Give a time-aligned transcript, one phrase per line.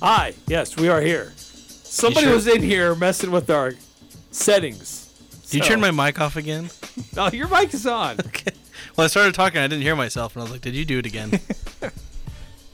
[0.00, 1.32] Hi, yes, we are here.
[1.34, 2.34] Somebody sure?
[2.34, 3.74] was in here messing with our
[4.30, 5.06] settings.
[5.50, 6.70] Did you turn my mic off again?
[7.16, 8.16] Oh, your mic is on.
[8.26, 8.52] Okay.
[8.96, 9.60] Well, I started talking.
[9.60, 11.40] I didn't hear myself, and I was like, "Did you do it again?"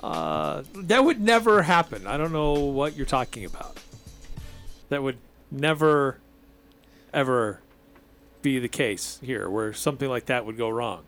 [0.02, 2.06] Uh, that would never happen.
[2.06, 3.79] I don't know what you're talking about.
[4.90, 5.16] That would
[5.51, 6.18] never,
[7.15, 7.60] ever
[8.43, 11.04] be the case here, where something like that would go wrong.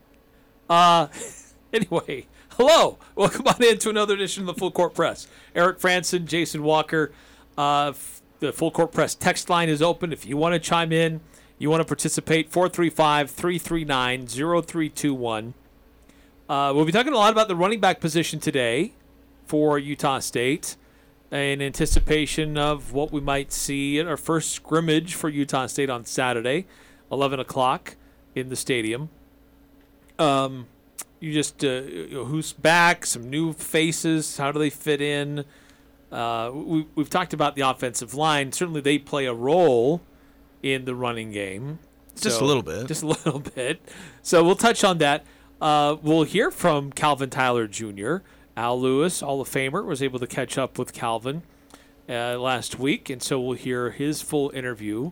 [0.67, 1.09] Uh,
[1.73, 2.25] anyway,
[2.57, 5.27] hello, welcome on into another edition of the Full Court Press.
[5.53, 7.11] Eric Frandsen, Jason Walker.
[7.55, 7.93] Uh,
[8.39, 10.11] the Full Court Press text line is open.
[10.11, 11.21] If you want to chime in,
[11.59, 15.53] you want to participate, 435 339 0321.
[16.49, 18.93] Uh, we'll be talking a lot about the running back position today
[19.45, 20.77] for Utah State
[21.31, 26.05] in anticipation of what we might see at our first scrimmage for Utah State on
[26.05, 26.65] Saturday,
[27.11, 27.97] 11 o'clock
[28.33, 29.09] in the stadium.
[30.17, 30.67] Um,
[31.19, 35.45] you just uh, who's back, some new faces, how do they fit in?
[36.11, 38.51] Uh, we, we've talked about the offensive line.
[38.51, 40.01] Certainly, they play a role
[40.63, 41.79] in the running game.
[42.15, 42.87] Just a little bit.
[42.87, 43.81] Just a little bit.
[44.21, 45.25] So we'll touch on that.
[45.61, 48.17] Uh, we'll hear from Calvin Tyler Jr.
[48.55, 51.43] Al Lewis, Hall of Famer, was able to catch up with Calvin
[52.09, 55.11] uh, last week, and so we'll hear his full interview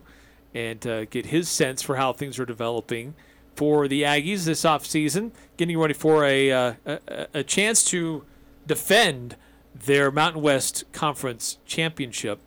[0.54, 3.14] and uh, get his sense for how things are developing
[3.56, 8.24] for the Aggies this offseason, getting ready for a, uh, a, a chance to
[8.66, 9.36] defend
[9.74, 12.38] their Mountain West Conference championship.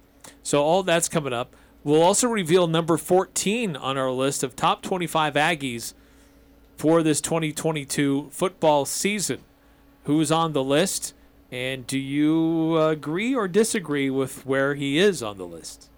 [0.43, 1.55] So all that's coming up.
[1.83, 5.93] We'll also reveal number 14 on our list of top 25 Aggies
[6.77, 9.41] for this 2022 football season.
[10.03, 11.13] Who's on the list?
[11.51, 15.89] And do you agree or disagree with where he is on the list?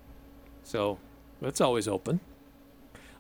[0.64, 0.98] So
[1.42, 2.22] that's always open.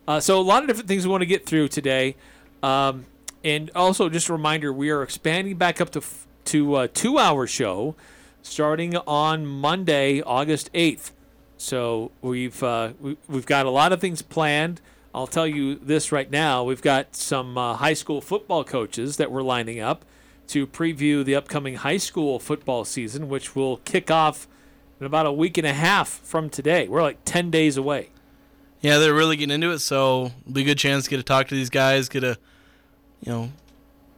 [0.08, 2.16] Uh, so a lot of different things we want to get through today,
[2.64, 3.06] um,
[3.44, 7.46] and also just a reminder: we are expanding back up to f- to a two-hour
[7.48, 7.96] show,
[8.42, 11.14] starting on Monday, August eighth.
[11.58, 14.82] So we've uh, we, we've got a lot of things planned.
[15.14, 19.32] I'll tell you this right now: we've got some uh, high school football coaches that
[19.32, 20.04] we're lining up
[20.48, 24.48] to preview the upcoming high school football season, which will kick off
[25.00, 26.88] in about a week and a half from today.
[26.88, 28.10] We're like ten days away.
[28.82, 31.24] Yeah, they're really getting into it, so it'll be a good chance to get to
[31.24, 32.38] talk to these guys, get a,
[33.22, 33.52] you know,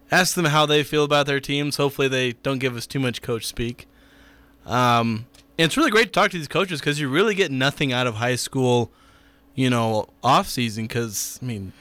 [0.09, 1.75] ask them how they feel about their teams.
[1.75, 3.87] Hopefully, they don't give us too much coach speak.
[4.65, 5.25] Um,
[5.57, 8.07] and it's really great to talk to these coaches because you really get nothing out
[8.07, 8.89] of high school,
[9.53, 10.85] you know, off season.
[10.85, 11.73] Because I mean,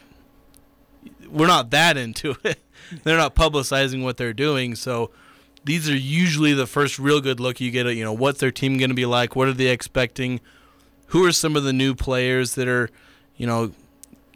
[1.30, 2.58] we're not that into it.
[3.04, 5.12] they're not publicizing what they're doing, so
[5.64, 7.94] these are usually the first real good look you get at.
[7.94, 9.36] You know, what's their team going to be like?
[9.36, 10.40] What are they expecting?
[11.12, 12.90] Who are some of the new players that are,
[13.36, 13.72] you know,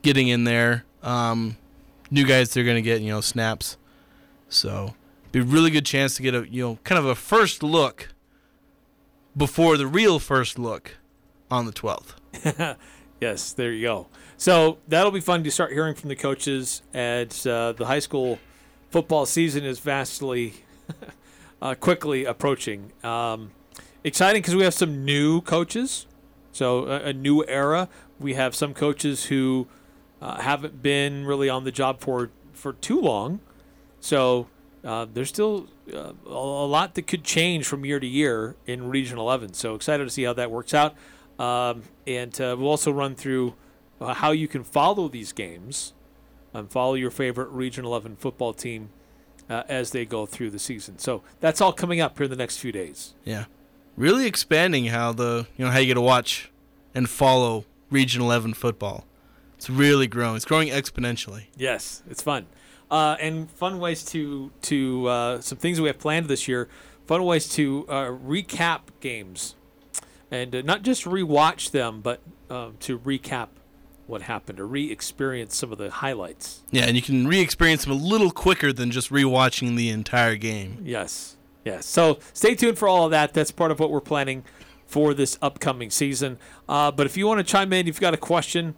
[0.03, 0.85] getting in there?
[1.03, 1.57] Um,
[2.11, 3.77] new guys they're going to get, you know, snaps.
[4.49, 4.95] So,
[5.33, 8.09] be a really good chance to get a, you know, kind of a first look
[9.37, 10.97] before the real first look
[11.51, 12.77] on the 12th.
[13.21, 14.07] Yes, there you go.
[14.37, 18.39] So that'll be fun to start hearing from the coaches as uh, the high school
[18.91, 20.53] football season is vastly
[21.63, 22.93] uh, quickly approaching.
[23.03, 23.53] Um,
[24.05, 26.07] exciting because we have some new coaches,
[26.57, 27.89] so a, a new era.
[28.19, 29.67] We have some coaches who
[30.23, 33.41] uh, haven't been really on the job for for too long,
[34.01, 34.47] so
[34.87, 39.19] uh, there's still uh, a lot that could change from year to year in Region
[39.19, 39.55] 11.
[39.55, 40.95] So excited to see how that works out.
[41.39, 43.55] Um, and uh, we'll also run through
[44.01, 45.93] uh, how you can follow these games
[46.55, 48.91] and follow your favorite Region 11 football team
[49.51, 50.99] uh, as they go through the season.
[50.99, 53.15] So that's all coming up here in the next few days.
[53.25, 53.47] Yeah.
[53.97, 56.51] Really expanding how the, you know, how you get to watch
[56.97, 59.05] and follow Region 11 football.
[59.57, 60.37] It's really growing.
[60.37, 61.45] It's growing exponentially.
[61.57, 62.47] Yes, it's fun.
[62.91, 66.69] Uh, and fun ways to to uh, some things we have planned this year.
[67.07, 69.57] Fun ways to uh, recap games,
[70.31, 73.49] and uh, not just rewatch them, but um, to recap
[74.07, 76.63] what happened or re-experience some of the highlights.
[76.71, 80.79] Yeah, and you can re-experience them a little quicker than just rewatching the entire game.
[80.85, 81.87] Yes, yes.
[81.87, 83.35] So stay tuned for all of that.
[83.35, 84.45] That's part of what we're planning
[84.87, 86.39] for this upcoming season.
[86.69, 88.75] Uh, but if you want to chime in, if you've got a question,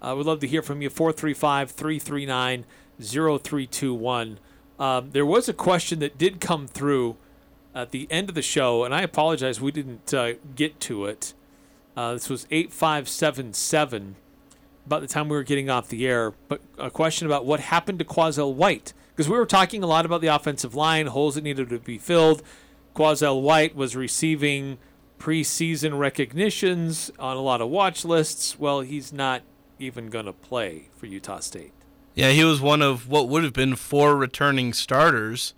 [0.00, 0.90] uh, we'd love to hear from you.
[0.90, 2.64] 435 339
[3.00, 4.38] 0321.
[4.78, 7.16] Um, there was a question that did come through
[7.74, 11.34] at the end of the show, and I apologize we didn't uh, get to it.
[11.96, 14.16] Uh, this was 8577
[14.86, 17.98] about the time we were getting off the air, but a question about what happened
[18.00, 18.92] to Quazzel White.
[19.14, 21.98] Because we were talking a lot about the offensive line, holes that needed to be
[21.98, 22.42] filled.
[22.94, 24.78] Quazzel White was receiving
[25.22, 28.58] preseason recognitions on a lot of watch lists.
[28.58, 29.42] Well, he's not
[29.78, 31.72] even going to play for Utah State.
[32.16, 35.54] Yeah, he was one of what would have been four returning starters.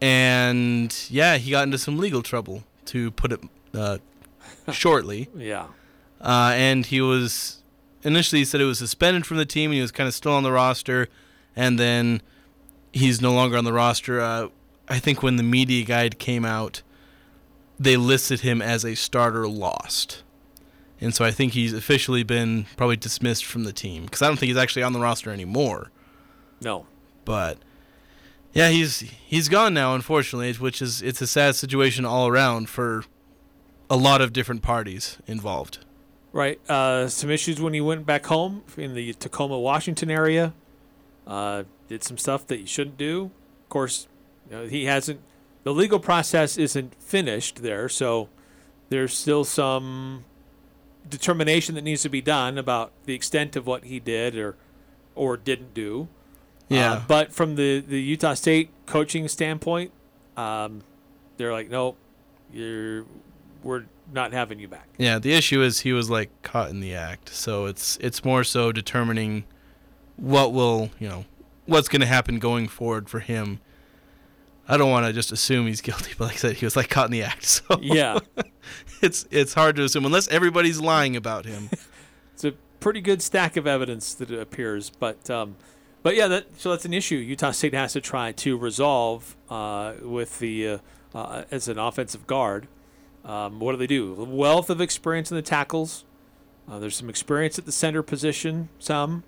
[0.00, 3.40] And yeah, he got into some legal trouble, to put it
[3.74, 3.98] uh,
[4.72, 5.30] shortly.
[5.36, 5.66] Yeah.
[6.20, 7.62] Uh, and he was
[8.04, 10.32] initially he said he was suspended from the team and he was kind of still
[10.32, 11.08] on the roster.
[11.56, 12.22] And then
[12.92, 14.20] he's no longer on the roster.
[14.20, 14.48] Uh,
[14.88, 16.82] I think when the media guide came out,
[17.78, 20.22] they listed him as a starter lost.
[21.00, 24.38] And so I think he's officially been probably dismissed from the team because I don't
[24.38, 25.90] think he's actually on the roster anymore.
[26.62, 26.86] No.
[27.24, 27.58] But
[28.54, 33.04] yeah, he's he's gone now, unfortunately, which is it's a sad situation all around for
[33.90, 35.84] a lot of different parties involved.
[36.32, 36.58] Right.
[36.68, 40.54] Uh, some issues when he went back home in the Tacoma, Washington area.
[41.26, 43.30] Uh, did some stuff that he shouldn't do.
[43.64, 44.06] Of course,
[44.48, 45.20] you know, he hasn't.
[45.66, 48.28] The legal process isn't finished there, so
[48.88, 50.24] there's still some
[51.10, 54.54] determination that needs to be done about the extent of what he did or
[55.16, 56.06] or didn't do.
[56.68, 56.92] Yeah.
[56.92, 59.90] Uh, but from the, the Utah State coaching standpoint,
[60.36, 60.82] um,
[61.36, 61.96] they're like, nope,
[62.52, 63.04] you're
[63.64, 64.86] we're not having you back.
[64.98, 67.30] Yeah, the issue is he was like caught in the act.
[67.30, 69.42] So it's it's more so determining
[70.14, 71.24] what will, you know,
[71.64, 73.58] what's going to happen going forward for him.
[74.68, 76.88] I don't want to just assume he's guilty, but like I said, he was like
[76.90, 77.44] caught in the act.
[77.68, 78.18] So Yeah.
[79.02, 81.70] it's it's hard to assume unless everybody's lying about him.
[82.34, 85.56] it's a pretty good stack of evidence that it appears, but um,
[86.02, 89.94] but yeah, that so that's an issue Utah State has to try to resolve uh,
[90.02, 90.78] with the uh,
[91.14, 92.68] uh, as an offensive guard.
[93.24, 94.14] Um, what do they do?
[94.14, 96.04] Wealth of experience in the tackles.
[96.70, 99.22] Uh, there's some experience at the center position, some,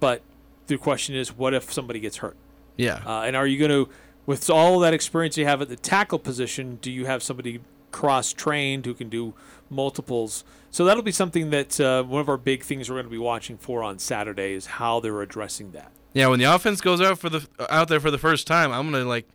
[0.00, 0.22] but
[0.66, 2.36] the question is, what if somebody gets hurt?
[2.76, 3.00] Yeah.
[3.06, 3.90] Uh, and are you going to,
[4.28, 7.60] with all that experience you have at the tackle position, do you have somebody
[7.90, 9.32] cross trained who can do
[9.70, 10.44] multiples?
[10.70, 13.16] So that'll be something that uh, one of our big things we're going to be
[13.16, 15.90] watching for on Saturday is how they're addressing that.
[16.12, 18.90] Yeah, when the offense goes out for the out there for the first time, I'm
[18.90, 19.26] gonna like,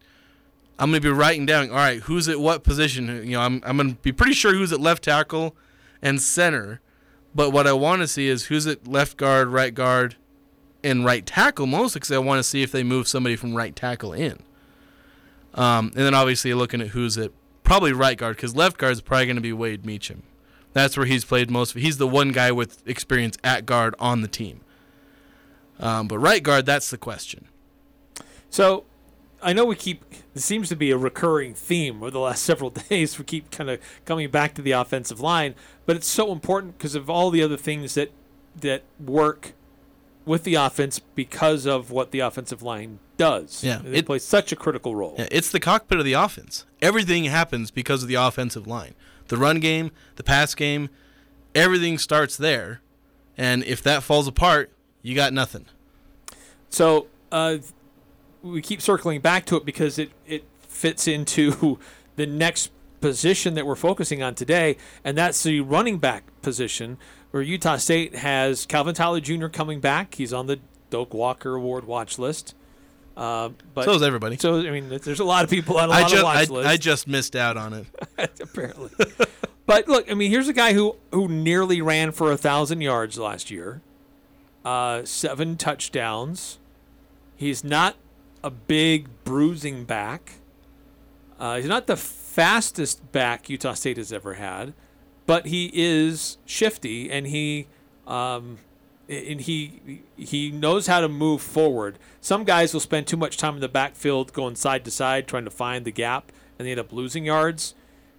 [0.78, 1.70] I'm gonna be writing down.
[1.70, 3.08] All right, who's at what position?
[3.08, 5.56] You know, I'm I'm gonna be pretty sure who's at left tackle
[6.02, 6.82] and center.
[7.34, 10.18] But what I want to see is who's at left guard, right guard,
[10.84, 13.76] and right tackle mostly because I want to see if they move somebody from right
[13.76, 14.44] tackle in.
[15.54, 17.32] Um, and then obviously looking at who's at
[17.64, 20.24] probably right guard because left guard is probably going to be Wade Meacham.
[20.74, 21.74] That's where he's played most.
[21.74, 24.62] He's the one guy with experience at guard on the team.
[25.80, 27.48] Um, but right guard, that's the question.
[28.50, 28.86] So
[29.42, 30.04] I know we keep,
[30.34, 33.20] it seems to be a recurring theme over the last several days.
[33.20, 35.54] We keep kind of coming back to the offensive line,
[35.86, 38.12] but it's so important because of all the other things that
[38.56, 39.54] that work
[40.26, 43.64] with the offense because of what the offensive line does.
[43.64, 45.16] Yeah, they it- plays such a critical role.
[45.18, 46.66] Yeah, It's the cockpit of the offense.
[46.82, 48.94] Everything happens because of the offensive line.
[49.28, 50.90] The run game, the pass game,
[51.56, 52.82] everything starts there.
[53.38, 55.66] And if that falls apart, you got nothing.
[56.70, 57.58] So uh,
[58.42, 61.80] we keep circling back to it because it, it fits into
[62.16, 66.98] the next position that we're focusing on today, and that's the running back position,
[67.32, 69.48] where Utah State has Calvin Tyler Jr.
[69.48, 70.16] coming back.
[70.16, 72.56] He's on the Doak Walker Award watch list.
[73.16, 74.38] Uh, but So is everybody.
[74.38, 76.50] So I mean, there's a lot of people on a I lot of just, watch
[76.50, 77.88] I, lists I just missed out on it.
[78.42, 78.90] apparently.
[79.66, 83.18] but look, I mean, here's a guy who who nearly ran for a thousand yards
[83.18, 83.82] last year,
[84.66, 86.58] uh, seven touchdowns.
[87.36, 87.98] He's not
[88.44, 90.34] a big bruising back.
[91.40, 94.74] Uh, he's not the fastest back Utah State has ever had,
[95.26, 97.68] but he is shifty and he
[98.08, 98.60] um,
[99.14, 101.98] and he he knows how to move forward.
[102.22, 105.46] Some guys will spend too much time in the backfield going side to side trying
[105.46, 107.76] to find the gap and they end up losing yards.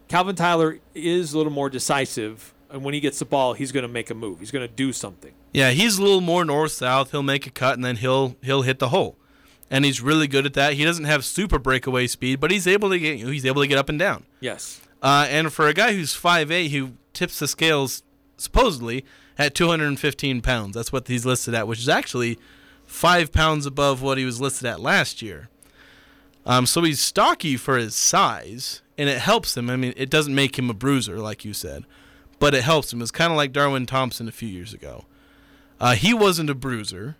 [0.08, 3.82] Calvin Tyler is a little more decisive, and when he gets the ball, he's going
[3.82, 4.40] to make a move.
[4.40, 5.32] He's going to do something.
[5.52, 7.10] Yeah, he's a little more north south.
[7.10, 9.16] He'll make a cut and then he'll he'll hit the hole,
[9.70, 10.74] and he's really good at that.
[10.74, 13.78] He doesn't have super breakaway speed, but he's able to get he's able to get
[13.78, 14.24] up and down.
[14.40, 14.80] Yes.
[15.02, 18.02] Uh, and for a guy who's 5'8", who tips the scales
[18.38, 19.04] supposedly
[19.38, 22.38] at 215 pounds, that's what he's listed at, which is actually
[22.86, 25.48] five pounds above what he was listed at last year.
[26.46, 29.70] Um, so he's stocky for his size, and it helps him.
[29.70, 31.84] I mean, it doesn't make him a bruiser, like you said,
[32.38, 33.00] but it helps him.
[33.00, 35.06] It's kind of like Darwin Thompson a few years ago.
[35.80, 37.16] Uh, he wasn't a bruiser,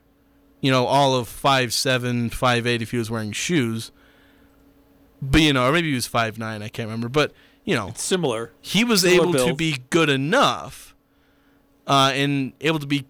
[0.60, 3.90] you know, all of five seven, five eight if he was wearing shoes.
[5.20, 6.62] But you know, or maybe he was five nine.
[6.62, 7.08] I can't remember.
[7.08, 7.32] But
[7.64, 8.52] you know, Similar.
[8.60, 10.93] he was Similar able to be good enough,
[11.86, 13.06] uh, and able to be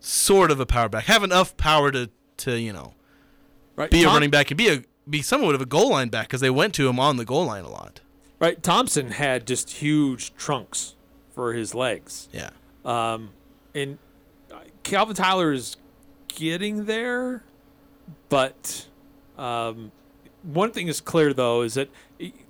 [0.00, 2.94] sort of a power back, have enough power to to you know
[3.76, 3.90] Right.
[3.90, 6.40] be a running back and be a be somewhat of a goal line back because
[6.40, 8.00] they went to him on the goal line a lot.
[8.40, 8.62] Right.
[8.62, 10.94] Thompson had just huge trunks
[11.34, 12.28] for his legs.
[12.32, 12.50] Yeah.
[12.84, 13.30] Um,
[13.74, 13.98] and
[14.52, 15.76] uh, Calvin Tyler is
[16.28, 17.42] getting there,
[18.28, 18.86] but
[19.36, 19.92] um,
[20.42, 21.88] one thing is clear though is that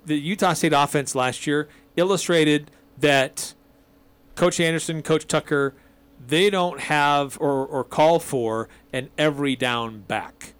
[0.05, 3.53] the Utah State offense last year illustrated that
[4.39, 5.73] Coach Anderson, Coach Tucker,
[6.25, 10.53] they don't have or, or call for an every down back.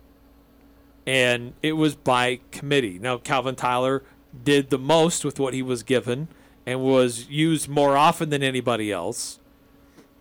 [1.07, 2.99] And it was by committee.
[2.99, 4.03] Now, Calvin Tyler
[4.43, 6.27] did the most with what he was given
[6.65, 9.39] and was used more often than anybody else.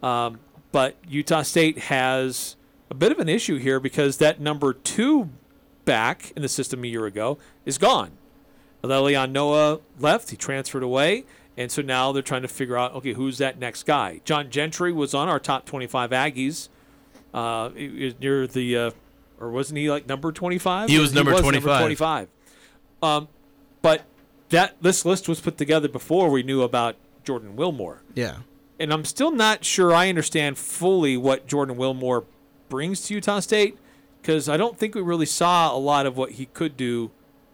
[0.04, 0.38] Um,
[0.70, 2.54] but Utah State has
[2.92, 5.30] a bit of an issue here because that number two
[5.84, 8.12] back in the system a year ago is gone.
[8.84, 11.24] Elelyon Noa left, he transferred away,
[11.58, 14.22] and so now they're trying to figure out okay, who's that next guy?
[14.24, 16.68] John Gentry was on our top 25 Aggies.
[17.34, 18.90] Uh, near the, uh,
[19.38, 20.88] or wasn't he like number 25?
[20.88, 21.80] He was number 25.
[21.80, 22.28] 25.
[23.02, 23.28] Um,
[23.82, 24.02] but
[24.48, 28.36] that this list was put together before we knew about Jordan Wilmore Yeah.
[28.80, 32.24] and I'm still not sure I understand fully what Jordan Wilmore
[32.70, 33.76] brings to Utah State
[34.22, 37.10] because I don't think we really saw a lot of what he could do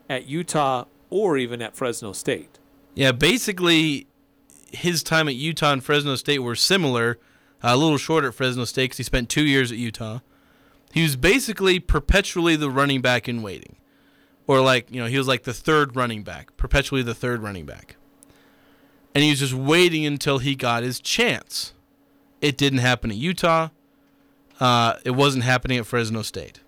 [0.09, 2.59] at Utah or even at Fresno State.
[2.95, 3.13] Yeah.
[3.13, 4.07] Basically,
[4.71, 7.19] his time at Utah and Fresno State were similar.
[7.63, 10.21] a little short at Fresno State because he spent two years at Utah.
[10.93, 13.77] He was basically perpetually the running back in waiting,
[14.47, 17.67] or like you know he was like the third running back, perpetually the third running
[17.67, 17.97] back,
[19.15, 21.73] and he was just waiting until he got his chance.
[22.41, 23.71] It didn't happen at Utah.
[24.61, 26.61] Uh, it wasn't happening at Fresno State.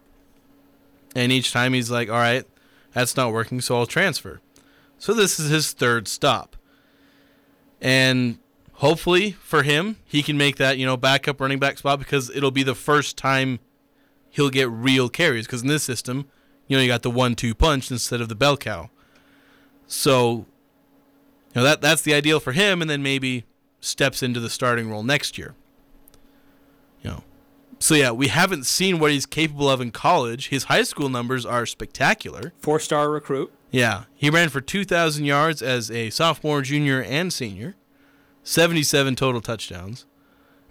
[1.14, 2.44] And each time he's like, all right,
[2.92, 4.40] that's not working, so I'll transfer.
[4.98, 6.56] So this is his third stop.
[7.80, 8.38] And
[8.74, 12.50] hopefully for him, he can make that, you know, backup running back spot because it'll
[12.50, 13.58] be the first time
[14.30, 15.46] he'll get real carries.
[15.46, 16.26] Because in this system,
[16.66, 18.90] you know, you got the one two punch instead of the bell cow.
[19.86, 20.46] So,
[21.54, 23.44] you know, that that's the ideal for him, and then maybe
[23.80, 25.54] steps into the starting role next year.
[27.02, 27.24] You know.
[27.78, 30.48] So yeah, we haven't seen what he's capable of in college.
[30.48, 32.52] His high school numbers are spectacular.
[32.58, 33.52] Four star recruit.
[33.70, 37.74] Yeah, he ran for 2,000 yards as a sophomore, junior, and senior.
[38.46, 40.06] 77 total touchdowns,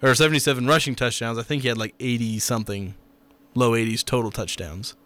[0.02, 1.36] or 77 rushing touchdowns.
[1.36, 2.94] I think he had like 80 something,
[3.54, 4.96] low 80s total touchdowns.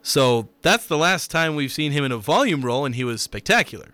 [0.00, 3.20] So that's the last time we've seen him in a volume role, and he was
[3.20, 3.90] spectacular.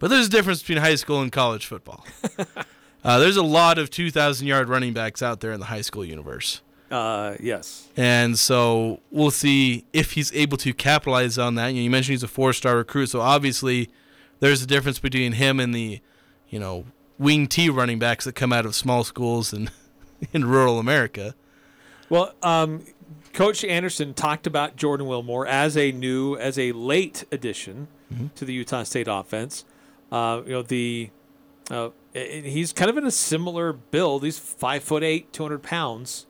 [0.00, 2.04] But there's a difference between high school and college football.
[3.04, 6.04] uh, there's a lot of 2,000 yard running backs out there in the high school
[6.04, 6.62] universe.
[6.94, 7.88] Uh, yes.
[7.96, 11.68] And so we'll see if he's able to capitalize on that.
[11.68, 13.90] You, know, you mentioned he's a four-star recruit, so obviously
[14.38, 16.00] there's a difference between him and the,
[16.48, 16.84] you know,
[17.18, 19.72] wing T running backs that come out of small schools and
[20.32, 21.34] in rural America.
[22.08, 22.84] Well, um,
[23.32, 27.88] Coach Anderson talked about Jordan Wilmore as a new, as a late addition
[28.36, 29.64] to the Utah State offense.
[30.12, 31.10] Uh, you know, the
[31.72, 34.22] uh, he's kind of in a similar build.
[34.22, 36.26] He's five foot eight, two hundred pounds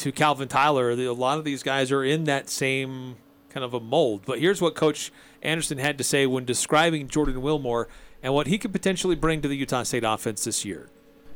[0.00, 0.90] to Calvin Tyler.
[0.90, 3.16] A lot of these guys are in that same
[3.50, 4.22] kind of a mold.
[4.24, 7.88] But here's what Coach Anderson had to say when describing Jordan Wilmore
[8.22, 10.88] and what he could potentially bring to the Utah State offense this year.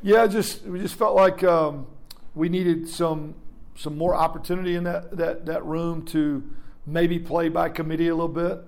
[0.03, 1.87] Yeah, just we just felt like um,
[2.35, 3.35] we needed some
[3.77, 6.49] some more opportunity in that, that, that room to
[6.87, 8.61] maybe play by committee a little bit.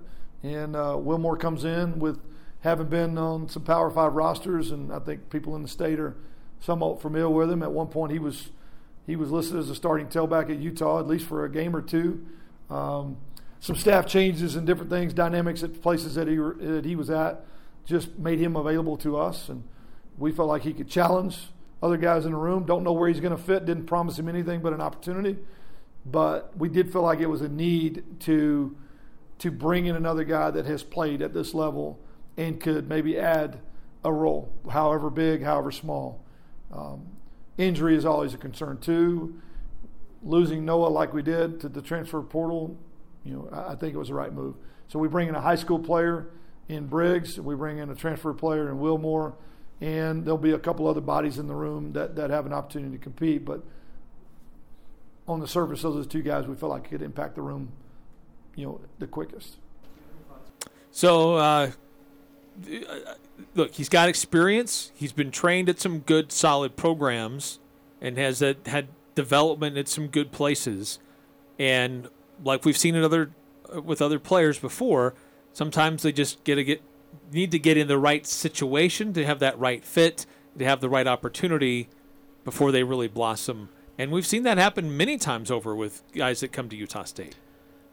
[0.43, 2.21] And uh, Wilmore comes in with
[2.61, 6.17] having been on some Power Five rosters, and I think people in the state are
[6.61, 7.62] somewhat familiar with him.
[7.62, 8.50] At one point, he was
[9.07, 11.83] he was listed as a starting tailback at Utah, at least for a game or
[11.83, 12.27] two.
[12.69, 13.19] Um,
[13.61, 17.45] some staff changes and different things, dynamics at places that he that he was at,
[17.85, 19.65] just made him available to us, and
[20.19, 21.49] we felt like he could challenge
[21.83, 22.65] other guys in the room.
[22.65, 23.65] Don't know where he's going to fit.
[23.65, 25.37] Didn't promise him anything but an opportunity,
[26.05, 28.77] but we did feel like it was a need to
[29.39, 31.99] to bring in another guy that has played at this level
[32.37, 33.59] and could maybe add
[34.05, 36.25] a role, however big, however small.
[36.73, 37.16] Um,
[37.59, 39.41] injury is always a concern too.
[40.23, 42.77] Losing Noa like we did to the transfer portal,
[43.25, 44.57] you know, I think it was the right move.
[44.89, 46.29] So we bring in a high school player
[46.69, 49.35] in Briggs, we bring in a transfer player in Wilmore,
[49.81, 52.97] and there'll be a couple other bodies in the room that, that have an opportunity
[52.97, 53.45] to compete.
[53.45, 53.63] But
[55.29, 57.73] on the surface, those two guys we felt like could impact the room,
[58.55, 59.57] you know, the quickest.
[60.91, 61.73] So, uh,
[63.55, 64.93] look, he's got experience.
[64.95, 67.59] He's been trained at some good, solid programs,
[68.00, 70.99] and has uh, had development at some good places.
[71.59, 72.09] And
[72.45, 73.31] like we've seen in other
[73.83, 75.14] with other players before,
[75.52, 76.83] sometimes they just get to get
[77.33, 80.26] need to get in the right situation to have that right fit,
[80.59, 81.88] to have the right opportunity
[82.45, 83.69] before they really blossom.
[83.99, 87.35] And we've seen that happen many times over with guys that come to Utah State.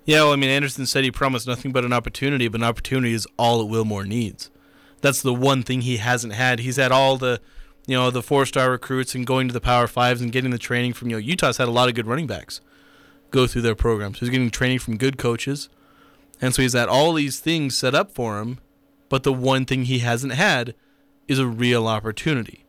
[0.05, 3.13] Yeah, well, I mean, Anderson said he promised nothing but an opportunity, but an opportunity
[3.13, 4.49] is all that Wilmore needs.
[5.03, 6.59] That's the one thing he hasn't had.
[6.59, 7.41] He's had all the,
[7.85, 10.93] you know, the four-star recruits and going to the Power Fives and getting the training
[10.93, 12.61] from, you know, Utah's had a lot of good running backs
[13.29, 14.21] go through their programs.
[14.21, 15.67] He's getting training from good coaches,
[16.39, 18.59] and so he's had all these things set up for him.
[19.09, 20.73] But the one thing he hasn't had
[21.27, 22.63] is a real opportunity,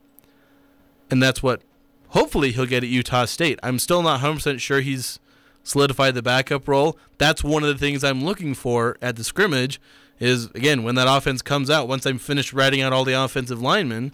[1.09, 1.61] and that's what
[2.09, 3.59] hopefully he'll get at Utah State.
[3.63, 5.21] I'm still not 100% sure he's
[5.63, 6.97] solidified the backup role.
[7.17, 9.79] That's one of the things I'm looking for at the scrimmage
[10.19, 13.61] is again when that offense comes out, once I'm finished writing out all the offensive
[13.61, 14.13] linemen,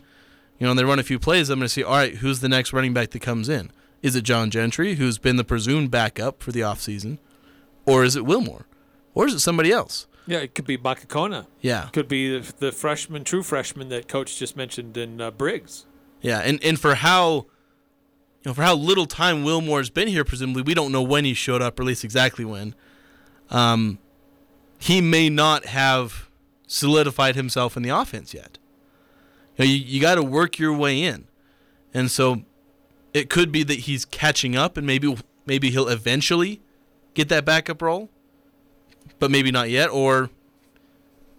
[0.60, 2.40] you know, and they run a few plays, I'm going to see, all right, who's
[2.40, 3.72] the next running back that comes in?
[4.02, 7.20] Is it John Gentry, who's been the presumed backup for the offseason?
[7.86, 8.66] Or is it Wilmore?
[9.14, 10.08] Or is it somebody else?
[10.28, 11.48] Yeah, it could be Makakona.
[11.62, 11.90] Yeah.
[11.92, 15.86] Could be the, the freshman, true freshman that coach just mentioned in uh, Briggs.
[16.22, 17.48] Yeah, and, and for how
[18.44, 21.34] you know, for how little time Wilmore's been here, presumably we don't know when he
[21.34, 22.76] showed up, or at least exactly when.
[23.50, 24.00] Um,
[24.82, 26.28] he may not have
[26.66, 28.58] solidified himself in the offense yet.
[29.58, 31.28] You, know, you, you got to work your way in,
[31.94, 32.42] and so
[33.14, 36.62] it could be that he's catching up, and maybe maybe he'll eventually
[37.14, 38.10] get that backup role,
[39.20, 40.30] but maybe not yet, or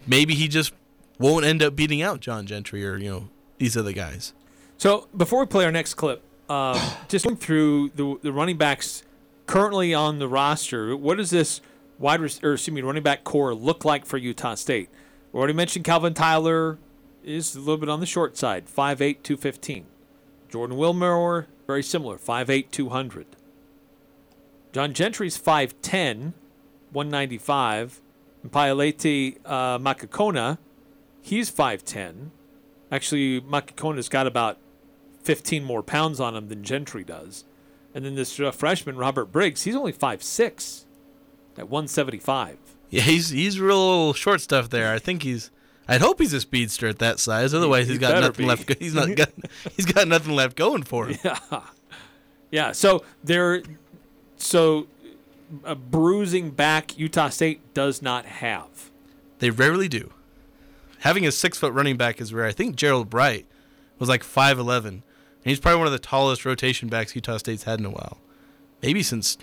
[0.07, 0.73] maybe he just
[1.19, 4.35] won't end up beating out John Gentry or you know these other guys.
[4.79, 9.03] So before we play our next clip, um, just going through the the running backs
[9.47, 10.97] currently on the roster.
[10.97, 11.61] What does this
[12.03, 14.91] wide or excuse me running back corps look like for Utah State?
[15.33, 16.79] We already mentioned Calvin Tyler
[17.25, 19.87] is a little bit on the short side, 5'8", 215.
[20.51, 23.27] Jordan Wilmore, very similar, 5'8", 200.
[24.73, 26.33] John Gentry's 5'10",
[26.91, 28.01] 195.
[28.43, 30.59] And Pailate uh, Makakona,
[31.23, 32.31] he's 5'10".
[32.91, 34.59] Actually, Makakona's got about
[35.23, 37.45] 15 more pounds on him than Gentry does.
[37.95, 40.85] And then this uh, freshman, Robert Briggs, he's only 5'6",
[41.59, 42.59] at 175.
[42.91, 44.93] Yeah, he's he's real short stuff there.
[44.93, 45.51] I think he's.
[45.89, 47.53] I'd hope he's a speedster at that size.
[47.55, 48.49] Otherwise, He he's got nothing be.
[48.49, 48.73] left.
[48.81, 49.31] He's not got.
[49.77, 51.19] he's got nothing left going for him.
[51.25, 51.39] Yeah.
[52.51, 52.73] Yeah.
[52.73, 53.63] So they're
[54.37, 54.87] so
[55.65, 58.91] a bruising back Utah State does not have.
[59.39, 60.13] They rarely do.
[61.01, 62.47] Having a six foot running back is rare.
[62.47, 63.47] I think Gerold Bright
[63.99, 65.03] was like five eleven, and
[65.45, 68.19] he's probably one of the tallest rotation backs Utah State's had in a while.
[68.83, 69.37] Maybe since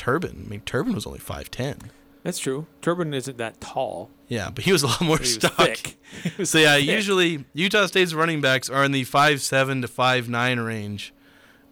[0.00, 0.44] Turbin.
[0.46, 1.76] I mean, Turbin was only five ten.
[2.22, 2.66] That's true.
[2.82, 4.10] Turbin isn't that tall.
[4.28, 5.54] Yeah, but he was a lot more But he stock.
[5.56, 5.96] thick.
[6.22, 6.86] He was So yeah, thick.
[6.86, 11.12] usually Utah State's running backs are in the five seven to five nine range,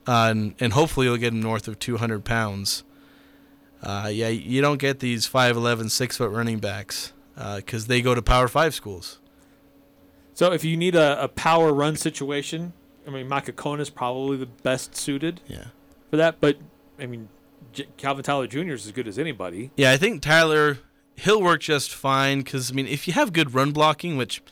[0.07, 2.85] uh, and, and hopefully you'll get them north of two hundred pounds.
[3.83, 7.13] Uh, yeah, you don't get these 5'11", 6 foot running backs
[7.57, 9.21] because they go to Power Five schools.
[10.35, 12.73] So if you need a, a power run situation,
[13.07, 15.67] I mean Makakona is probably the best suited Yeah,
[16.11, 16.41] for that.
[16.41, 16.59] But
[16.99, 17.29] I mean,
[17.79, 18.73] J- Calvin Tyler Jr.
[18.73, 19.71] is as good as anybody.
[19.77, 19.91] yeah.
[19.93, 20.79] I think Tyler
[21.17, 24.43] he'll work just fine because I mean if you have good run blocking, which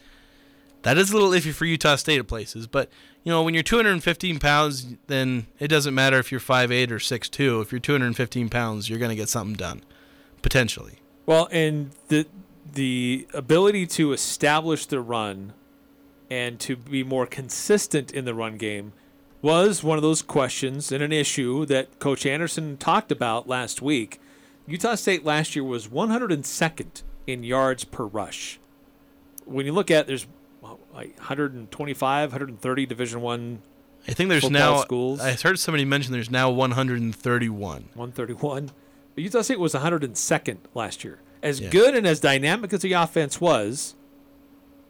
[0.82, 2.88] that is a little iffy for Utah State at places, but
[3.24, 7.62] you know when you're 215 pounds, then it doesn't matter if you're 5'8 or 6'2.
[7.62, 9.82] If you're 215 pounds, you're gonna get something done,
[10.42, 11.00] potentially.
[11.24, 12.26] Well, and the
[12.72, 15.52] the ability to establish the run
[16.30, 18.92] and to be more consistent in the run game
[19.42, 24.20] was one of those questions and an issue that Coach Anderson talked about last week.
[24.66, 28.58] Utah State last year was 102nd in yards per rush.
[29.44, 30.26] When you look at there's
[30.92, 33.62] like 125, 130 Division One,
[34.08, 34.78] I think there's now.
[34.78, 35.20] schools.
[35.20, 37.88] I heard somebody mention there's now 131.
[37.94, 38.70] 131.
[39.14, 41.18] But Utah State was 102nd last year.
[41.42, 41.70] As Yeah.
[41.70, 43.94] good and as dynamic as the offense was,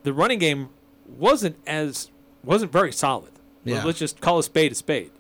[0.04, 0.70] the running game
[1.06, 2.10] wasn't as
[2.44, 3.32] wasn't very solid.
[3.74, 3.84] Yeah.
[3.84, 5.10] Let's just call a spade a spade.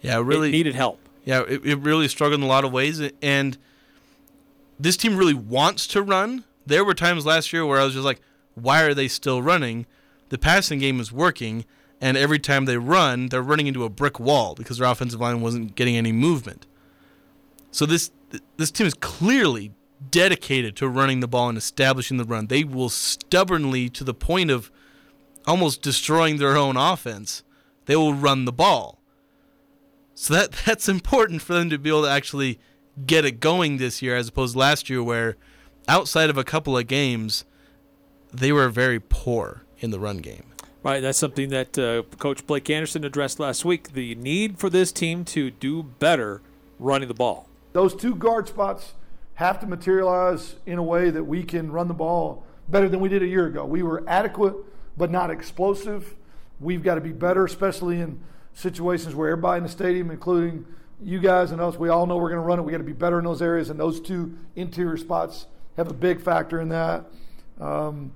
[0.00, 0.50] Yeah, It really.
[0.50, 0.98] needed help.
[1.24, 3.56] Yeah, it, it really struggled in a lot of ways, and
[4.80, 6.44] this team really wants to run.
[6.66, 8.20] There were times last year where I was just like,
[8.54, 9.86] "Why are they still running?"
[10.30, 11.64] The passing game is working,
[12.00, 15.40] and every time they run, they're running into a brick wall because their offensive line
[15.40, 16.66] wasn't getting any movement.
[17.70, 18.10] So this
[18.56, 19.70] this team is clearly
[20.10, 22.48] dedicated to running the ball and establishing the run.
[22.48, 24.72] They will stubbornly, to the point of
[25.46, 27.44] almost destroying their own offense,
[27.86, 28.98] they will run the ball.
[30.14, 32.60] So that that's important for them to be able to actually
[33.06, 35.36] get it going this year, as opposed to last year, where
[35.88, 37.44] outside of a couple of games,
[38.32, 39.64] they were very poor.
[39.80, 40.44] in the run game.
[40.84, 43.92] Right, that's something that uh, Coach Blake Anderson addressed last week.
[43.92, 46.40] The need for this team to do better
[46.78, 47.48] running the ball.
[47.72, 48.94] Those two guard spots
[49.34, 53.08] have to materialize in a way that we can run the ball better than we
[53.08, 53.64] did a year ago.
[53.64, 54.54] We were adequate,
[54.96, 56.16] but not explosive.
[56.62, 58.20] We've got to be better, especially in
[58.54, 60.64] situations where everybody in the stadium, including
[61.02, 62.62] you guys and us, we all know we're going to run it.
[62.62, 65.46] We got to be better in those areas, and those two interior spots
[65.76, 67.06] have a big factor in that.
[67.60, 68.12] Um,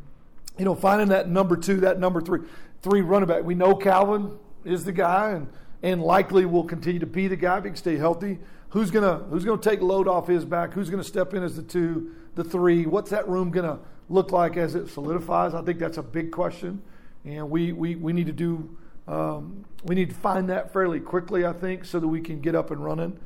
[0.58, 2.40] you know, finding that number two, that number three,
[2.82, 3.42] three running back.
[3.42, 5.48] We know Calvin is the guy, and
[5.82, 8.38] and likely will continue to be the guy if he can stay healthy.
[8.70, 10.72] Who's gonna Who's gonna take load off his back?
[10.72, 12.86] Who's gonna step in as the two, the three?
[12.86, 13.78] What's that room gonna
[14.08, 15.54] look like as it solidifies?
[15.54, 16.82] I think that's a big question,
[17.26, 18.76] and we we, we need to do.
[19.08, 22.54] Um, we need to find that fairly quickly, I think, so that we can get
[22.54, 23.18] up and running.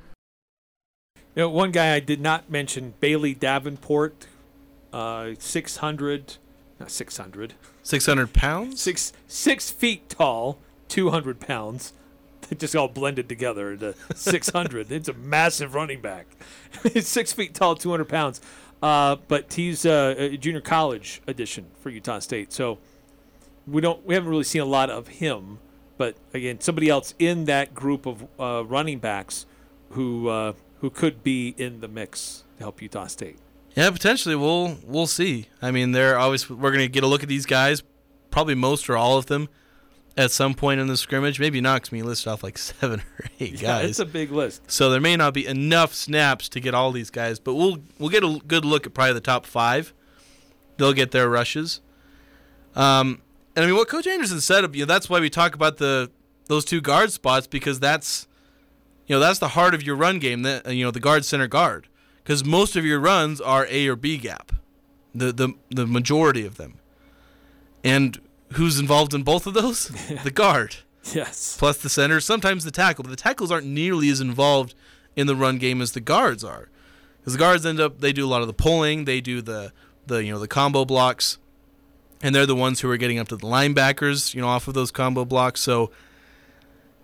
[1.35, 4.27] You know, one guy I did not mention, Bailey Davenport,
[4.93, 6.37] uh, 600,
[6.79, 8.81] not 600, 600 pounds?
[8.81, 10.59] six, six feet tall,
[10.89, 11.93] 200 pounds.
[12.49, 14.91] They just all blended together into 600.
[14.93, 16.27] it's a massive running back.
[16.93, 18.41] He's six feet tall, 200 pounds.
[18.83, 22.53] Uh, but he's uh, a junior college edition for Utah State.
[22.53, 22.79] So
[23.71, 25.59] we don't we haven't really seen a lot of him.
[25.97, 29.47] But again, somebody else in that group of uh, running backs
[29.91, 33.37] who uh, who could be in the mix to help Utah State.
[33.77, 34.35] Yeah, potentially.
[34.35, 35.49] We'll we'll see.
[35.61, 37.83] I mean, they're always we're going to get a look at these guys,
[38.31, 39.49] probably most or all of them,
[40.17, 41.39] at some point in the scrimmage.
[41.39, 43.91] Maybe not, because we listed off like seven or eight Yeah, guys.
[43.91, 44.71] it's a big list.
[44.71, 48.09] so there may not be enough snaps to get all these guys, but we'll we'll
[48.11, 49.93] get a good look at probably the top five.
[50.79, 51.81] They'll get their rushes.
[52.75, 53.21] Um,
[53.57, 56.11] and I mean, what Coach Anderson said, you know, that's why we talk about the
[56.47, 58.27] those two guard spots because that's
[59.07, 60.43] you know that's the heart of your run game.
[60.43, 61.89] That you know the guard center guard
[62.23, 64.53] because most of your runs are A or B gap,
[65.15, 66.79] the the the majority of them.
[67.85, 68.21] And
[68.53, 69.89] who's involved in both of those?
[70.25, 70.77] the guard
[71.15, 71.57] Yes.
[71.59, 73.03] plus the center, sometimes the tackle.
[73.05, 74.75] But the tackles aren't nearly as involved
[75.17, 76.69] in the run game as the guards are,
[77.19, 79.73] because the guards end up they do a lot of the pulling, they do the
[80.07, 81.39] the you know the combo blocks,
[82.23, 84.75] and they're the ones who are getting up to the linebackers, you know, off of
[84.75, 85.61] those combo blocks.
[85.61, 85.91] So,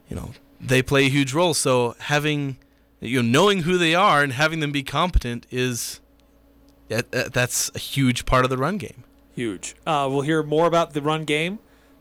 [0.09, 1.55] you know, they play a huge role.
[1.55, 2.59] So having
[3.01, 6.01] you know knowing who they are and having them be competent is
[6.89, 9.05] that, that- that's a huge part of the run game.
[9.35, 9.75] Huge.
[9.87, 11.59] Uh, we'll hear more about the run game,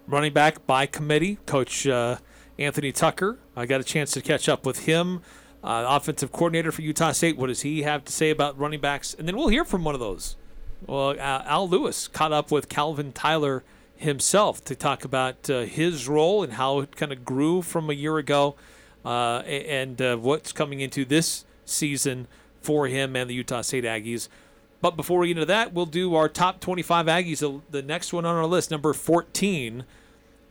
[0.07, 1.37] running back by committee.
[1.45, 2.17] Coach uh,
[2.57, 3.39] Anthony Tucker.
[3.57, 5.21] I got a chance to catch up with him,
[5.61, 7.35] uh, offensive coordinator for Utah State.
[7.35, 9.13] What does he have to say about running backs?
[9.13, 10.37] And then we'll hear from one of those.
[10.87, 13.63] Well, uh, Al Lewis caught up with Calvin Tyler
[13.95, 17.93] himself to talk about uh, his role and how it kind of grew from a
[17.93, 18.55] year ago,
[19.03, 22.27] uh, and uh, what's coming into this season
[22.61, 24.27] for him and the Utah State Aggies.
[24.81, 27.61] But before we get into that, we'll do our top 25 Aggies.
[27.71, 29.85] The- next one on our list, number 14,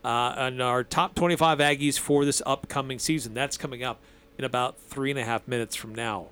[0.05, 3.35] uh, and our top 25 Aggies for this upcoming season.
[3.35, 4.01] That's coming up
[4.37, 6.29] in about three and a half minutes from now.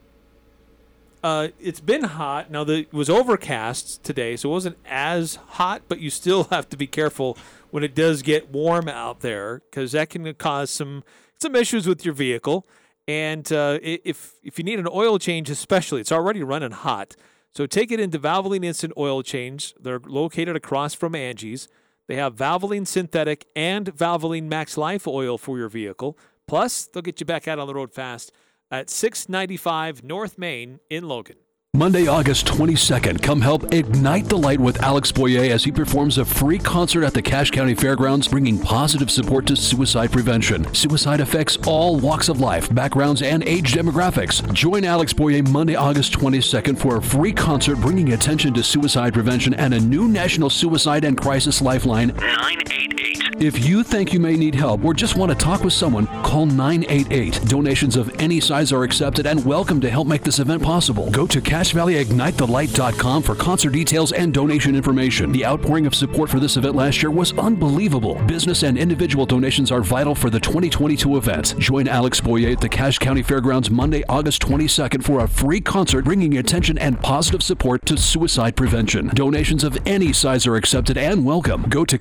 [1.23, 2.51] Uh, it's been hot.
[2.51, 6.69] Now, the, it was overcast today, so it wasn't as hot, but you still have
[6.71, 7.39] to be careful
[7.71, 11.05] when it does get warm out there because that can cause some
[11.41, 12.67] some issues with your vehicle.
[13.07, 17.17] And uh, if if you need an oil change, especially, it's already running hot.
[17.55, 19.75] So take it into Valvoline Instant Oil Change.
[19.79, 21.69] They're located across from Angie's.
[22.09, 26.19] They have Valvoline Synthetic and Valvoline Max Life Oil for your vehicle.
[26.49, 28.33] Plus, they'll get you back out on the road fast
[28.73, 31.37] at 695 North Main in Logan.
[31.75, 36.25] Monday, August 22nd, come help ignite the light with Alex Boyé as he performs a
[36.25, 40.73] free concert at the Cache County Fairgrounds, bringing positive support to suicide prevention.
[40.75, 44.53] Suicide affects all walks of life, backgrounds, and age demographics.
[44.53, 49.55] Join Alex Boyé Monday, August 22nd for a free concert bringing attention to suicide prevention
[49.55, 53.32] and a new National Suicide and Crisis Lifeline 988.
[53.39, 56.47] If you think you may need help or just want to talk with someone, call
[56.47, 57.41] 988.
[57.47, 61.11] Donations of any size are accepted and welcome to help make this event possible.
[61.11, 65.33] Go to CacheValleyIgniteTheLight.com for concert details and donation information.
[65.33, 68.15] The outpouring of support for this event last year was unbelievable.
[68.27, 71.59] Business and individual donations are vital for the 2022 event.
[71.59, 76.05] Join Alex Boyé at the Cache County Fairgrounds Monday, August 22nd for a free concert
[76.05, 79.09] bringing attention and positive support to suicide prevention.
[79.15, 81.63] Donations of any size are accepted and welcome.
[81.69, 81.99] Go to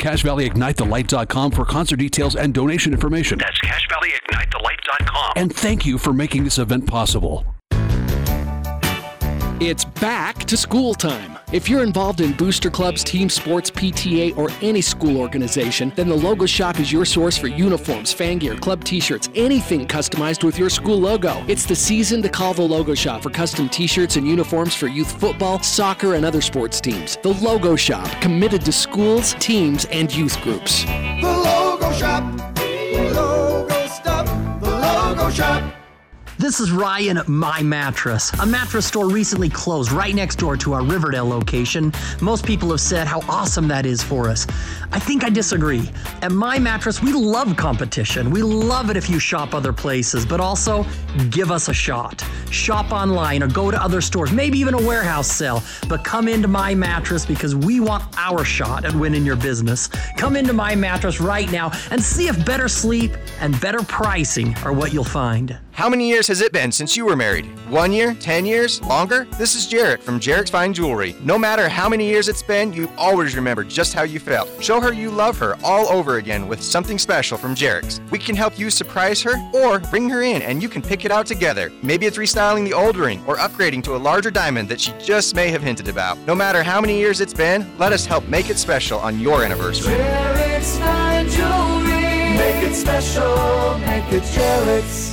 [1.32, 3.40] CacheValleyIgniteTheLight.com for concert details and donation information.
[3.40, 5.34] That's CacheValleyIgniteTheLight.com.
[5.36, 7.46] And thank you for making this event possible.
[9.64, 11.38] It's back to school time.
[11.52, 16.16] If you're involved in booster clubs, team sports, PTA, or any school organization, then the
[16.16, 20.58] Logo Shop is your source for uniforms, fan gear, club t shirts, anything customized with
[20.58, 21.46] your school logo.
[21.48, 24.88] It's the season to call the Logo Shop for custom t shirts and uniforms for
[24.88, 27.18] youth football, soccer, and other sports teams.
[27.18, 30.86] The Logo Shop, committed to schools, teams, and youth groups.
[30.86, 32.56] The Logo Shop.
[32.56, 34.26] The Logo Stop.
[34.60, 35.81] The Logo Shop.
[36.42, 38.34] This is Ryan at My Mattress.
[38.40, 41.94] A mattress store recently closed right next door to our Riverdale location.
[42.20, 44.48] Most people have said how awesome that is for us.
[44.92, 45.88] I think I disagree.
[46.24, 48.32] At My Mattress, we love competition.
[48.32, 50.84] We love it if you shop other places, but also
[51.30, 52.26] give us a shot.
[52.50, 56.48] Shop online or go to other stores, maybe even a warehouse sale, but come into
[56.48, 59.90] My Mattress because we want our shot at winning your business.
[60.18, 64.74] Come into My Mattress right now and see if better sleep and better pricing are
[64.74, 65.56] what you'll find.
[65.82, 67.48] How many years has it been since you were married?
[67.68, 68.14] One year?
[68.14, 68.80] Ten years?
[68.84, 69.26] Longer?
[69.40, 71.16] This is Jarek from Jarek's Fine Jewelry.
[71.24, 74.48] No matter how many years it's been, you always remember just how you felt.
[74.64, 78.00] Show her you love her all over again with something special from Jarek's.
[78.12, 81.10] We can help you surprise her or bring her in and you can pick it
[81.10, 81.72] out together.
[81.82, 85.34] Maybe it's restyling the old ring or upgrading to a larger diamond that she just
[85.34, 86.16] may have hinted about.
[86.28, 89.44] No matter how many years it's been, let us help make it special on your
[89.44, 89.96] anniversary.
[89.96, 92.38] Jarek's Fine Jewelry.
[92.38, 93.80] Make it special.
[93.80, 95.11] Make it Jarek's.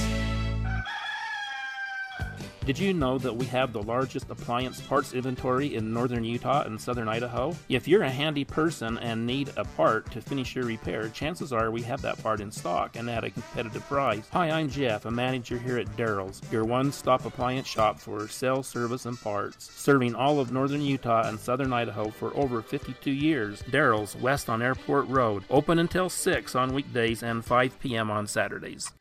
[2.68, 6.78] Did you know that we have the largest appliance parts inventory in northern Utah and
[6.78, 7.56] southern Idaho?
[7.70, 11.70] If you're a handy person and need a part to finish your repair, chances are
[11.70, 14.28] we have that part in stock and at a competitive price.
[14.32, 18.68] Hi, I'm Jeff, a manager here at Darrell's, your one stop appliance shop for sales,
[18.68, 19.72] service, and parts.
[19.72, 23.62] Serving all of northern Utah and southern Idaho for over 52 years.
[23.70, 28.10] Darrell's, west on Airport Road, open until 6 on weekdays and 5 p.m.
[28.10, 28.92] on Saturdays.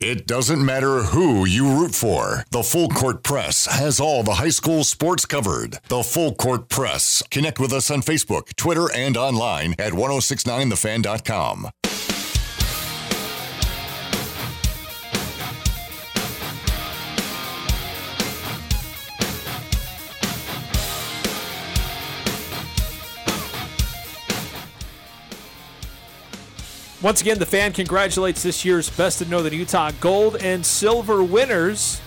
[0.00, 2.44] It doesn't matter who you root for.
[2.50, 5.78] The Full Court Press has all the high school sports covered.
[5.88, 7.22] The Full Court Press.
[7.30, 11.70] Connect with us on Facebook, Twitter, and online at 1069thefan.com.
[27.04, 32.00] Once again, the fan congratulates this year's Best of Northern Utah gold and silver winners.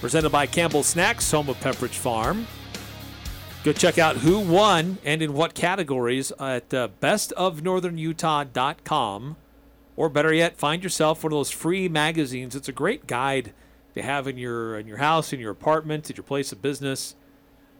[0.00, 2.46] Presented by Campbell Snacks, home of Pepperidge Farm.
[3.64, 9.36] Go check out who won and in what categories at uh, bestofnorthernutah.com.
[9.96, 12.54] Or better yet, find yourself one of those free magazines.
[12.54, 13.52] It's a great guide
[13.96, 17.16] to have in your in your house, in your apartment, at your place of business.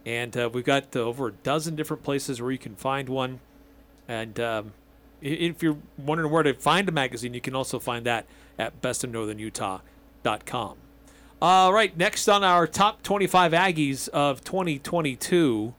[0.04, 3.38] And uh, we've got uh, over a dozen different places where you can find one.
[4.08, 4.72] And um,
[5.20, 8.26] if you're wondering where to find a magazine, you can also find that
[8.58, 10.76] at bestofnorthernutah.com.
[11.42, 15.74] All right, next on our top 25 Aggies of 2022,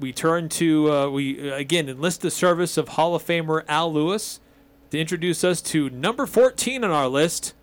[0.00, 3.92] we turn to, uh, we uh, again enlist the service of Hall of Famer Al
[3.92, 4.40] Lewis
[4.90, 7.54] to introduce us to number 14 on our list.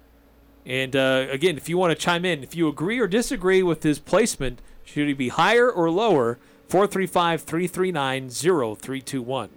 [0.66, 3.84] And uh, again, if you want to chime in, if you agree or disagree with
[3.84, 6.40] his placement, should he be higher or lower?
[6.70, 9.50] 435 339 0321.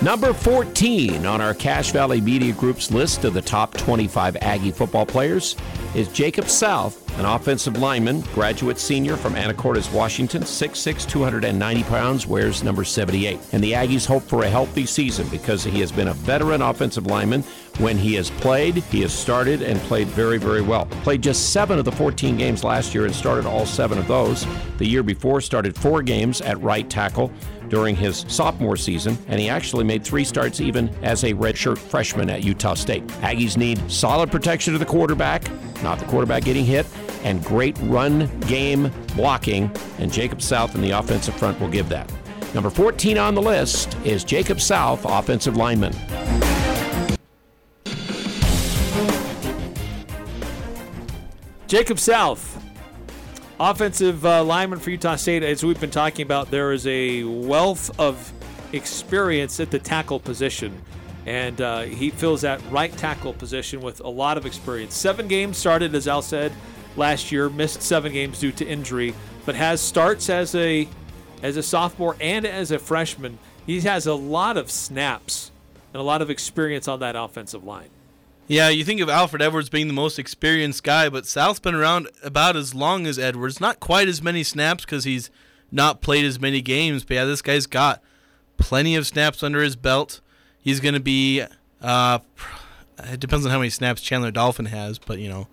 [0.00, 5.04] Number 14 on our Cache Valley Media Group's list of the top 25 Aggie football
[5.04, 5.56] players
[5.96, 12.62] is Jacob South, an offensive lineman, graduate senior from Anacortes, Washington, 6'6, 290 pounds, wears
[12.62, 13.40] number 78.
[13.50, 17.06] And the Aggies hope for a healthy season because he has been a veteran offensive
[17.06, 17.42] lineman.
[17.78, 20.86] When he has played, he has started and played very, very well.
[21.02, 24.46] Played just seven of the 14 games last year and started all seven of those.
[24.76, 27.32] The year before, started four games at right tackle
[27.68, 32.30] during his sophomore season, and he actually made three starts even as a redshirt freshman
[32.30, 33.06] at Utah State.
[33.22, 35.48] Aggies need solid protection of the quarterback,
[35.82, 36.86] not the quarterback getting hit,
[37.24, 42.10] and great run game blocking, and Jacob South in the offensive front will give that.
[42.54, 45.92] Number 14 on the list is Jacob South, offensive lineman.
[51.66, 52.57] Jacob South,
[53.60, 55.42] offensive uh, lineman for Utah State.
[55.42, 58.32] As we've been talking about, there is a wealth of
[58.72, 60.80] experience at the tackle position.
[61.26, 64.94] And uh, he fills that right tackle position with a lot of experience.
[64.94, 66.52] Seven games started, as Al said,
[66.96, 67.50] last year.
[67.50, 70.88] Missed seven games due to injury, but has starts as a
[71.42, 73.38] as a sophomore and as a freshman.
[73.66, 75.50] He has a lot of snaps
[75.92, 77.90] and a lot of experience on that offensive line.
[78.48, 82.08] Yeah, you think of Alfred Edwards being the most experienced guy, but South's been around
[82.22, 83.60] about as long as Edwards.
[83.60, 85.30] Not quite as many snaps because he's
[85.70, 87.04] not played as many games.
[87.04, 88.02] But yeah, this guy's got
[88.56, 90.20] plenty of snaps under his belt.
[90.58, 91.44] He's going to be
[91.80, 92.18] uh,
[93.04, 95.48] it depends on how many snaps Chandler Dolphin has, but you know,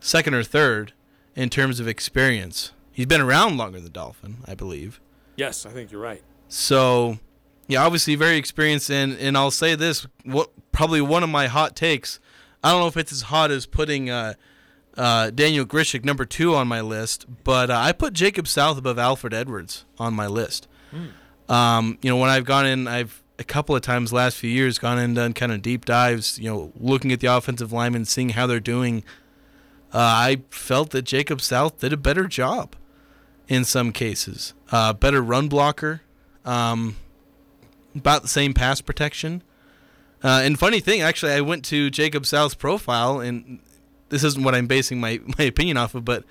[0.00, 0.92] second or third
[1.36, 2.72] in terms of experience.
[2.92, 5.00] He's been around longer than Dolphin, I believe.
[5.36, 6.22] Yes, I think you're right.
[6.48, 7.18] So,
[7.68, 11.76] yeah, obviously very experienced, and and I'll say this: what probably one of my hot
[11.76, 12.20] takes.
[12.64, 14.34] I don't know if it's as hot as putting uh,
[14.96, 18.98] uh, Daniel Grzesiak number two on my list, but uh, I put Jacob South above
[18.98, 20.68] Alfred Edwards on my list.
[20.90, 21.52] Hmm.
[21.52, 24.78] Um, you know, when I've gone in, I've a couple of times last few years
[24.78, 26.38] gone in and done kind of deep dives.
[26.38, 29.04] You know, looking at the offensive linemen, seeing how they're doing.
[29.92, 32.76] Uh, I felt that Jacob South did a better job
[33.48, 34.54] in some cases.
[34.70, 36.00] Uh, better run blocker,
[36.46, 36.96] um,
[37.94, 39.42] about the same pass protection.
[40.22, 43.58] Uh, and funny thing, actually, I went to Jacob South's profile, and
[44.08, 46.24] this isn't what I'm basing my, my opinion off of, but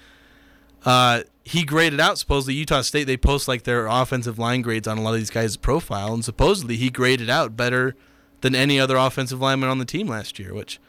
[0.86, 3.06] uh, he graded out supposedly Utah State.
[3.06, 6.24] They post like their offensive line grades on a lot of these guys' profile, and
[6.24, 7.95] supposedly he graded out better
[8.41, 10.80] than any other offensive lineman on the team last year, which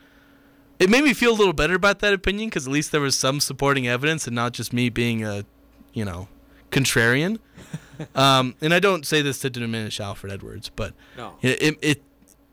[0.79, 3.17] it made me feel a little better about that opinion because at least there was
[3.17, 5.45] some supporting evidence and not just me being a,
[5.93, 6.29] you know,
[6.71, 7.39] contrarian.
[8.15, 11.37] um, and I don't say this to diminish Alfred Edwards, but No.
[11.43, 12.03] it, it, it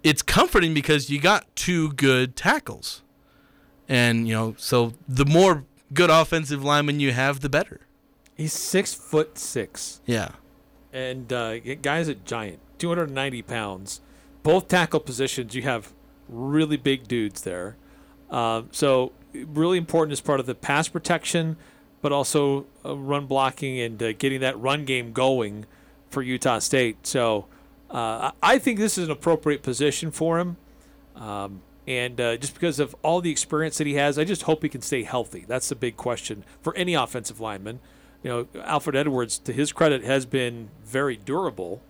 [0.03, 3.01] it's comforting because you got two good tackles,
[3.87, 7.81] and you know, so the more good offensive linemen you have, the better.
[8.35, 9.99] He's six foot six.
[10.05, 10.29] Yeah.
[10.93, 14.01] And uh, guy's a giant, 290 pounds.
[14.41, 15.93] Both tackle positions, you have
[16.27, 17.75] really big dudes there.
[18.31, 21.57] Um, so really important as part of the pass protection,
[22.01, 25.65] but also uh, run blocking and uh, getting that run game going
[26.09, 27.05] for Utah State.
[27.05, 27.45] So
[27.89, 30.57] uh, I think this is an appropriate position for him.
[31.15, 34.61] Um, and uh, just because of all the experience that he has, I just hope
[34.61, 35.45] he can stay healthy.
[35.47, 37.79] That's the big question for any offensive lineman.
[38.21, 41.81] You know, Alfred Edwards, to his credit, has been very durable.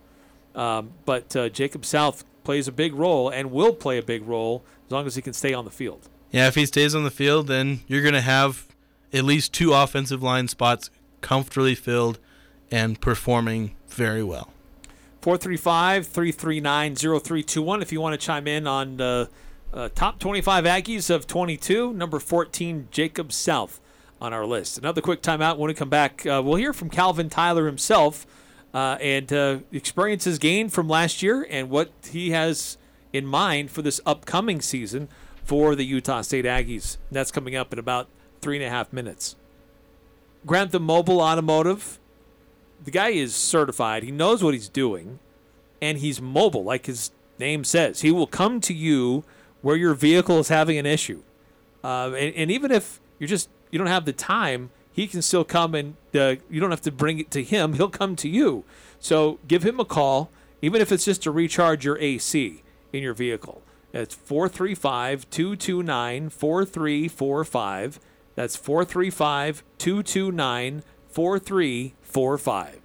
[0.54, 4.64] Um, but uh, Jacob South plays a big role and will play a big role
[4.86, 6.08] as long as he can stay on the field.
[6.30, 8.66] Yeah, if he stays on the field, then you're going to have
[9.12, 12.18] at least two offensive line spots comfortably filled
[12.70, 14.52] and performing very well.
[15.22, 19.28] 435 339 0321 if you want to chime in on the
[19.72, 21.92] uh, top 25 Aggies of 22.
[21.92, 23.80] Number 14, Jacob South
[24.20, 24.78] on our list.
[24.78, 25.56] Another quick timeout.
[25.58, 28.26] When we come back, uh, we'll hear from Calvin Tyler himself
[28.72, 32.78] uh, and uh, experiences gained from last year and what he has
[33.12, 35.08] in mind for this upcoming season
[35.42, 36.96] for the Utah State Aggies.
[37.10, 38.08] That's coming up in about
[38.40, 39.36] three and a half minutes.
[40.46, 41.98] Grantham Mobile Automotive.
[42.82, 44.02] The guy is certified.
[44.02, 45.18] He knows what he's doing,
[45.82, 48.00] and he's mobile, like his name says.
[48.00, 49.24] He will come to you
[49.60, 51.22] where your vehicle is having an issue,
[51.84, 55.44] uh, and, and even if you're just you don't have the time, he can still
[55.44, 57.72] come and uh, you don't have to bring it to him.
[57.74, 58.64] He'll come to you.
[58.98, 60.30] So give him a call,
[60.62, 63.62] even if it's just to recharge your AC in your vehicle.
[63.92, 68.00] It's 435 229 4345.
[68.40, 72.79] That's 435 229 4345.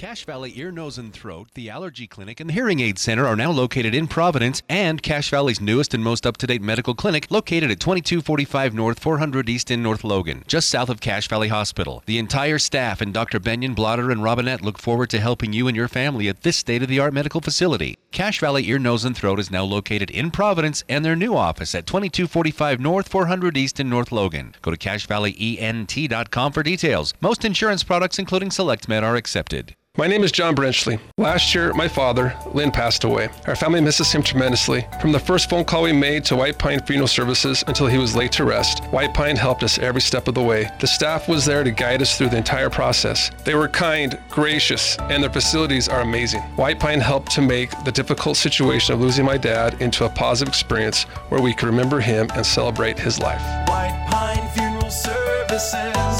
[0.00, 3.36] Cache Valley Ear, Nose, and Throat, the Allergy Clinic, and the Hearing Aid Center are
[3.36, 7.26] now located in Providence, and Cache Valley's newest and most up to date medical clinic,
[7.28, 12.02] located at 2245 North, 400 East in North Logan, just south of Cache Valley Hospital.
[12.06, 13.38] The entire staff and Dr.
[13.38, 16.82] Benyon, Blotter, and Robinette look forward to helping you and your family at this state
[16.82, 17.98] of the art medical facility.
[18.10, 21.74] Cache Valley Ear, Nose, and Throat is now located in Providence, and their new office
[21.74, 24.54] at 2245 North, 400 East in North Logan.
[24.62, 27.12] Go to CacheValleyENT.com for details.
[27.20, 29.76] Most insurance products, including SelectMed, are accepted.
[30.00, 30.98] My name is John Brenchley.
[31.18, 33.28] Last year, my father, Lynn, passed away.
[33.46, 34.86] Our family misses him tremendously.
[34.98, 38.16] From the first phone call we made to White Pine Funeral Services until he was
[38.16, 40.70] laid to rest, White Pine helped us every step of the way.
[40.80, 43.30] The staff was there to guide us through the entire process.
[43.44, 46.40] They were kind, gracious, and their facilities are amazing.
[46.56, 50.48] White Pine helped to make the difficult situation of losing my dad into a positive
[50.48, 53.42] experience where we could remember him and celebrate his life.
[53.68, 56.19] White Pine Funeral Services.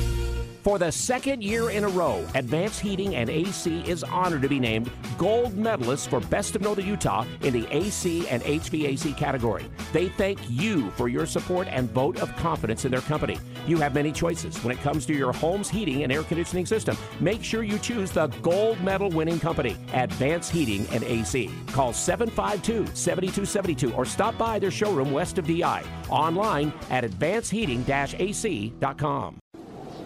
[0.63, 4.59] For the second year in a row, Advanced Heating and AC is honored to be
[4.59, 9.65] named gold medalist for Best of Northern Utah in the AC and HVAC category.
[9.91, 13.39] They thank you for your support and vote of confidence in their company.
[13.65, 16.95] You have many choices when it comes to your home's heating and air conditioning system.
[17.19, 21.49] Make sure you choose the gold medal winning company, Advanced Heating and AC.
[21.67, 25.83] Call 752 7272 or stop by their showroom west of DI.
[26.09, 27.81] Online at advancedheating
[28.19, 29.39] ac.com.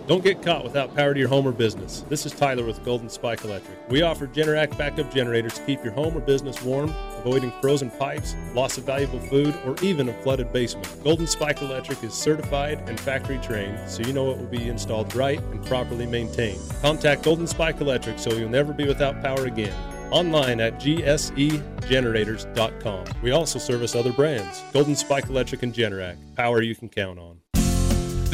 [0.08, 2.06] Don't get caught without power to your home or business.
[2.10, 3.76] This is Tyler with Golden Spike Electric.
[3.89, 8.36] We offer Generac backup generators to keep your home or business warm, avoiding frozen pipes,
[8.53, 10.88] loss of valuable food, or even a flooded basement.
[11.03, 15.16] Golden Spike Electric is certified and factory trained, so you know it will be installed
[15.16, 16.62] right and properly maintained.
[16.84, 19.74] Contact Golden Spike Electric so you'll never be without power again.
[20.12, 23.06] Online at gsegenerators.com.
[23.24, 26.16] We also service other brands Golden Spike Electric and Generac.
[26.36, 27.39] Power you can count on.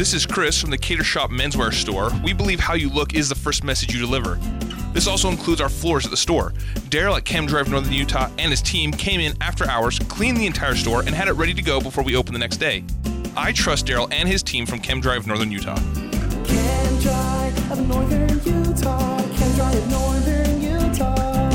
[0.02, 2.10] This is Chris from the Cater Shop Menswear Store.
[2.24, 4.40] We believe how you look is the first message you deliver.
[4.94, 6.54] This also includes our floors at the store.
[6.90, 10.74] Daryl at Chem-Dry Northern Utah and his team came in after hours, cleaned the entire
[10.74, 12.84] store, and had it ready to go before we opened the next day.
[13.38, 15.76] I trust Daryl and his team from Chem-Dry Northern Utah.
[16.46, 19.22] Chem-Dry of Northern Utah.
[19.38, 21.52] Chem Drive of Northern Utah.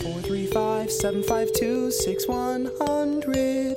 [0.00, 3.76] 435 752 6100.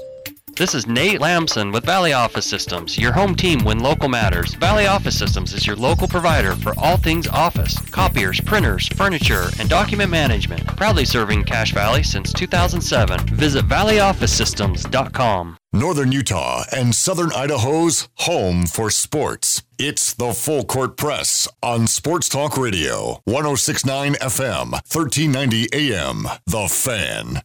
[0.57, 4.53] This is Nate Lamson with Valley Office Systems, your home team when local matters.
[4.53, 9.67] Valley Office Systems is your local provider for all things office, copiers, printers, furniture, and
[9.67, 10.65] document management.
[10.77, 13.35] Proudly serving Cache Valley since 2007.
[13.35, 15.57] Visit valleyofficesystems.com.
[15.73, 19.61] Northern Utah and Southern Idaho's home for sports.
[19.77, 26.27] It's the Full Court Press on Sports Talk Radio, 1069 FM, 1390 AM.
[26.45, 27.41] The Fan.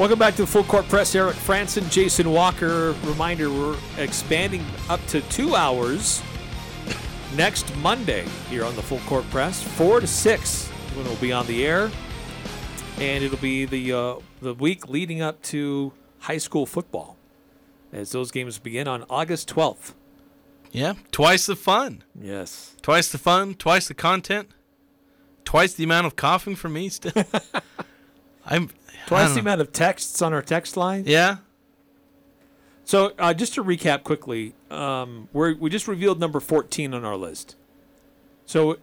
[0.00, 1.14] Welcome back to the Full Court Press.
[1.14, 2.92] Eric Frandsen, Jason Walker.
[3.04, 6.22] Reminder: We're expanding up to two hours
[7.36, 11.46] next Monday here on the Full Court Press, four to six when we'll be on
[11.46, 11.90] the air,
[12.98, 17.18] and it'll be the uh, the week leading up to high school football
[17.92, 19.94] as those games begin on August twelfth.
[20.72, 22.04] Yeah, twice the fun.
[22.18, 22.74] Yes.
[22.80, 24.48] Twice the fun, twice the content,
[25.44, 27.12] twice the amount of coughing from me still.
[28.46, 28.70] I'm
[29.06, 31.04] Twice the amount of texts on our text line.
[31.06, 31.38] Yeah.
[32.84, 37.16] So uh, just to recap quickly, um, we we just revealed number 14 on our
[37.16, 37.56] list.
[38.46, 38.78] So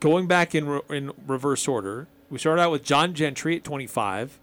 [0.00, 4.38] going back in re- in reverse order, we started out with John Gentry at 25,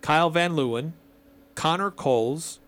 [0.00, 0.92] Kyle Van Leeuwen,
[1.54, 2.60] Connor Coles,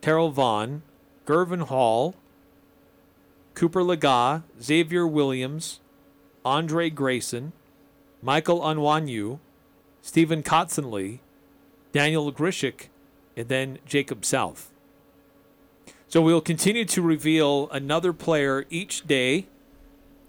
[0.00, 0.82] Terrell Vaughn,
[1.26, 2.14] Gervin Hall,
[3.54, 5.80] Cooper Lega, Xavier Williams,
[6.44, 7.52] Andre Grayson,
[8.20, 9.38] Michael Unwanyu,
[10.02, 11.20] Stephen Kotzenlee,
[11.92, 12.88] Daniel Grzesiak,
[13.36, 14.70] and then Jacob South.
[16.08, 19.46] So we'll continue to reveal another player each day,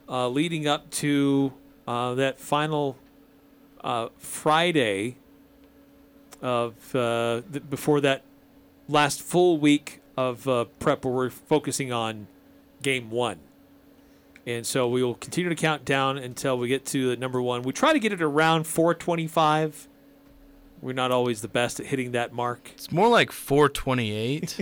[0.07, 1.53] uh, leading up to
[1.87, 2.97] uh, that final
[3.83, 5.17] uh, Friday
[6.41, 8.23] of uh, before that
[8.87, 12.27] last full week of uh, prep, where we're focusing on
[12.81, 13.39] game one.
[14.45, 17.63] And so we will continue to count down until we get to the number one.
[17.63, 19.87] We try to get it around 425.
[20.83, 22.71] We're not always the best at hitting that mark.
[22.73, 24.57] It's more like 428.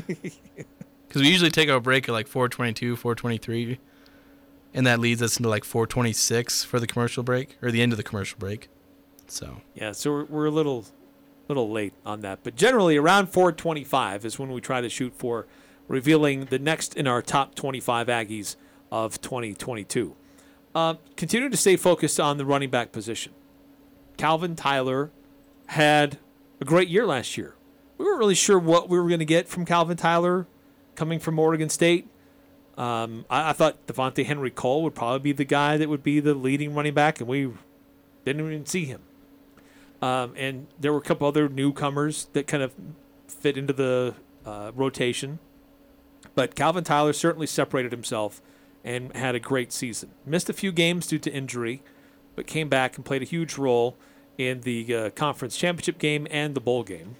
[1.07, 3.79] Because we usually take our break at like 422, 423.
[4.75, 7.97] And that leads us into like 426 for the commercial break, or the end of
[7.97, 8.69] the commercial break.
[9.25, 10.85] So, Yeah, so we're, we're a little
[11.47, 15.47] little late on that, but generally around 425 is when we try to shoot for
[15.89, 18.55] revealing the next in our top 25 Aggies
[18.89, 20.15] of 2022.
[20.73, 23.33] Uh, continue to stay focused on the running back position.
[24.15, 25.11] Calvin Tyler
[25.71, 26.17] had
[26.59, 27.55] a great year last year.
[27.97, 30.45] We weren't really sure what we were going to get from Calvin Tyler
[30.95, 32.09] coming from Oregon State.
[32.77, 36.19] Um, I, I thought Devontae Henry Cole would probably be the guy that would be
[36.19, 37.53] the leading running back, and we
[38.25, 38.99] didn't even see him.
[40.01, 42.73] Um, and there were a couple other newcomers that kind of
[43.29, 44.15] fit into the
[44.45, 45.39] uh, rotation.
[46.35, 48.41] But Calvin Tyler certainly separated himself
[48.83, 50.09] and had a great season.
[50.25, 51.81] Missed a few games due to injury,
[52.35, 53.95] but came back and played a huge role
[54.47, 57.15] in the uh, conference championship game and the bowl game.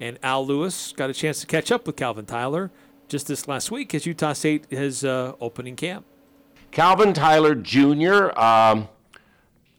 [0.00, 2.70] And Al Lewis got a chance to catch up with Calvin Tyler
[3.08, 6.04] just this last week as Utah State is uh, opening camp.
[6.70, 8.38] Calvin Tyler Jr.
[8.38, 8.88] Um,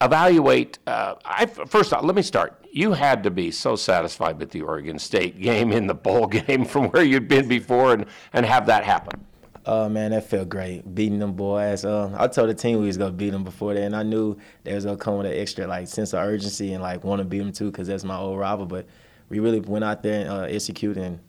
[0.02, 0.80] evaluate.
[0.88, 2.66] Uh, I first off, let me start.
[2.72, 6.66] You had to be so satisfied with the Oregon State game in the bowl game
[6.66, 9.24] from where you'd been before, and and have that happen.
[9.70, 11.84] Oh man, that felt great beating them boys.
[11.84, 14.38] Uh, I told the team we was gonna beat them before that, and I knew
[14.64, 17.26] they was gonna come with an extra like sense of urgency and like want to
[17.26, 18.66] beat them too, cause that's my old rival.
[18.66, 18.88] But
[19.30, 21.20] we really went out there and uh, executed and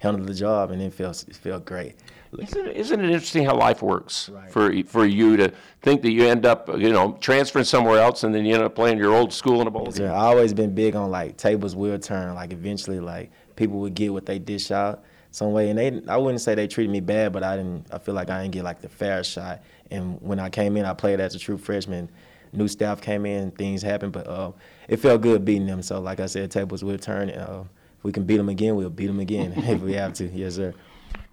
[0.00, 1.94] handled the job, and it felt it felt great.
[2.38, 6.26] Isn't it, isn't it interesting how life works for for you to think that you
[6.26, 9.32] end up you know transferring somewhere else and then you end up playing your old
[9.32, 10.10] school in a bowl Yes, game?
[10.10, 12.34] I always been big on like tables will turn.
[12.34, 15.04] Like eventually, like people would get what they dish out
[15.38, 17.86] some way, and they I wouldn't say they treated me bad, but I didn't.
[17.92, 19.62] I feel like I didn't get like the fair shot.
[19.90, 22.10] And when I came in, I played as a true freshman.
[22.52, 24.52] New staff came in, things happened, but uh,
[24.88, 25.82] it felt good beating them.
[25.82, 27.30] So like I said, tables will turn.
[27.30, 27.64] Uh,
[27.98, 30.26] if we can beat them again, we'll beat them again if we have to.
[30.28, 30.74] Yes, sir.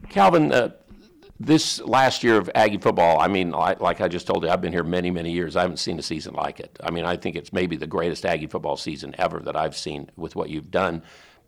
[0.09, 0.71] Calvin, uh,
[1.39, 4.61] this last year of Aggie football, I mean, like, like I just told you, I've
[4.61, 5.55] been here many, many years.
[5.55, 6.77] I haven't seen a season like it.
[6.83, 10.09] I mean, I think it's maybe the greatest Aggie football season ever that I've seen
[10.15, 11.01] with what you've done.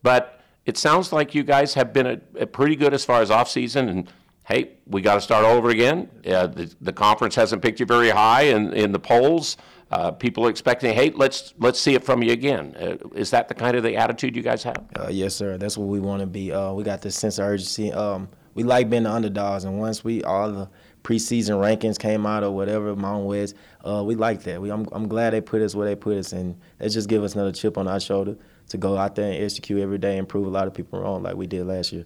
[0.03, 0.36] But
[0.67, 3.49] it sounds like you guys have been a, a pretty good as far as off
[3.49, 3.87] season.
[3.87, 4.11] And
[4.43, 6.09] hey, we got to start over again.
[6.27, 9.55] Uh, the, the conference hasn't picked you very high in, in the polls.
[9.89, 12.75] Uh, people are expecting, hey, let's let's see it from you again.
[12.75, 14.83] Uh, is that the kind of the attitude you guys have?
[14.99, 15.57] Uh, yes, sir.
[15.57, 16.51] That's what we want to be.
[16.51, 17.93] Uh, we got this sense of urgency.
[17.93, 20.69] Um, we like being the underdogs, and once we all the
[21.03, 23.55] preseason rankings came out or whatever Mount West,
[23.85, 24.61] uh, we like that.
[24.61, 27.23] We, I'm, I'm glad they put us where they put us, and they just give
[27.23, 28.35] us another chip on our shoulder
[28.69, 31.23] to go out there and execute every day and prove a lot of people wrong
[31.23, 32.05] like we did last year.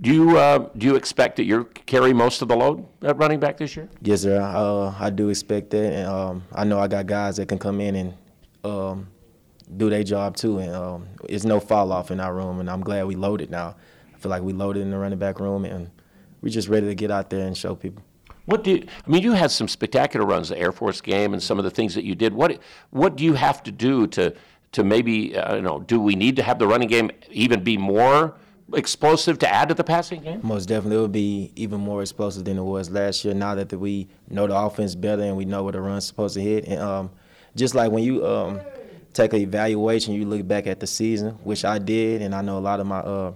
[0.00, 3.40] Do you uh, do you expect that you'll carry most of the load at running
[3.40, 3.88] back this year?
[4.02, 4.40] Yes, sir.
[4.40, 7.80] Uh, I do expect that, and um, I know I got guys that can come
[7.80, 8.14] in and
[8.64, 9.08] um,
[9.76, 10.58] do their job too.
[10.58, 13.76] And um, it's no fall off in our room, and I'm glad we loaded now.
[14.14, 15.90] I feel like we loaded in the running back room, and
[16.42, 18.02] we're just ready to get out there and show people.
[18.46, 19.22] What do you, I mean?
[19.22, 22.04] You had some spectacular runs, the Air Force game, and some of the things that
[22.04, 22.32] you did.
[22.32, 22.60] What
[22.90, 24.34] what do you have to do to
[24.72, 25.80] to maybe you know?
[25.86, 28.34] Do we need to have the running game even be more
[28.74, 30.40] explosive to add to the passing game?
[30.42, 33.34] Most definitely, it would be even more explosive than it was last year.
[33.34, 36.40] Now that we know the offense better and we know where the run's supposed to
[36.40, 37.10] hit, and um,
[37.54, 38.60] just like when you um,
[39.12, 42.58] take an evaluation, you look back at the season, which I did, and I know
[42.58, 43.32] a lot of my uh,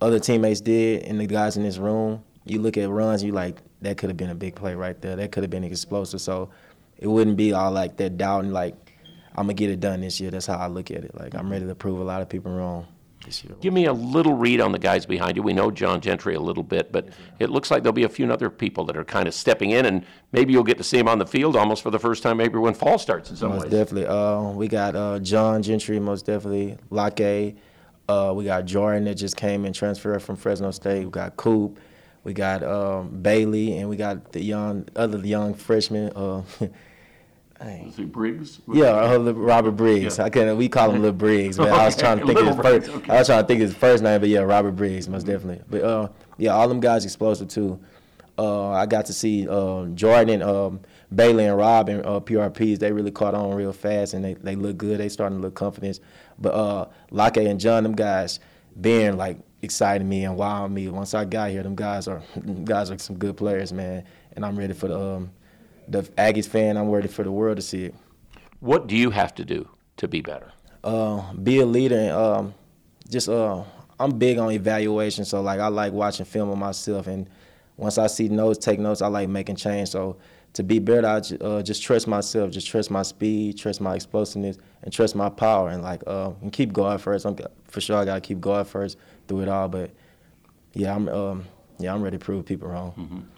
[0.00, 2.22] other teammates did, and the guys in this room.
[2.46, 5.16] You look at runs, you like that could have been a big play right there.
[5.16, 6.20] That could have been explosive.
[6.20, 6.50] So
[6.98, 8.83] it wouldn't be all like that doubting like
[9.34, 10.30] I'm gonna get it done this year.
[10.30, 11.14] That's how I look at it.
[11.14, 12.86] Like I'm ready to prove a lot of people wrong
[13.24, 13.54] this year.
[13.60, 15.42] Give me a little read on the guys behind you.
[15.42, 17.08] We know John Gentry a little bit, but
[17.38, 19.86] it looks like there'll be a few other people that are kind of stepping in,
[19.86, 22.36] and maybe you'll get to see them on the field almost for the first time,
[22.36, 23.70] maybe when fall starts in some most ways.
[23.72, 24.06] definitely.
[24.06, 26.76] Uh, we got uh, John Gentry, most definitely.
[26.90, 27.54] Locke.
[28.06, 31.04] Uh, we got Jordan that just came and transferred from Fresno State.
[31.04, 31.78] We got Coop.
[32.22, 36.12] We got um, Bailey, and we got the young other young freshman.
[37.64, 38.60] Uh, Is it Briggs?
[38.72, 40.18] yeah, uh, Robert Briggs.
[40.18, 40.24] Yeah.
[40.24, 41.68] I can we call him Little Briggs, man.
[41.68, 42.90] I was trying to think of his first.
[42.90, 45.24] Briggs, I was trying to think of his first name, but yeah, Robert Briggs, most
[45.24, 45.64] definitely.
[45.70, 47.80] But uh, yeah, all them guys explosive too.
[48.36, 50.80] Uh, I got to see uh, Jordan, um,
[51.14, 52.80] Bailey, and Rob and uh, PRPs.
[52.80, 54.98] They really caught on real fast, and they, they look good.
[54.98, 56.00] They starting to look confident.
[56.38, 58.40] But uh, Lake and John, them guys,
[58.80, 60.88] being like excited me and wowing me.
[60.88, 64.04] Once I got here, them guys are them guys are some good players, man.
[64.32, 65.30] And I'm ready for the um,
[65.88, 66.76] the Aggies fan.
[66.76, 67.94] I'm ready for the world to see it.
[68.60, 69.68] What do you have to do
[69.98, 70.52] to be better?
[70.84, 72.54] uh, be a leader and um,
[73.08, 73.64] just uh,
[73.98, 75.24] I'm big on evaluation.
[75.24, 77.28] So like I like watching film of myself, and
[77.76, 79.02] once I see notes, take notes.
[79.02, 79.88] I like making change.
[79.88, 80.18] So
[80.52, 84.58] to be better, I uh, just trust myself, just trust my speed, trust my explosiveness,
[84.82, 87.24] and trust my power, and like uh, and keep going first.
[87.24, 87.36] I'm,
[87.68, 89.68] for sure, I gotta keep going first through it all.
[89.68, 89.90] But
[90.74, 91.46] yeah, I'm um,
[91.78, 93.28] yeah, I'm ready to prove people wrong.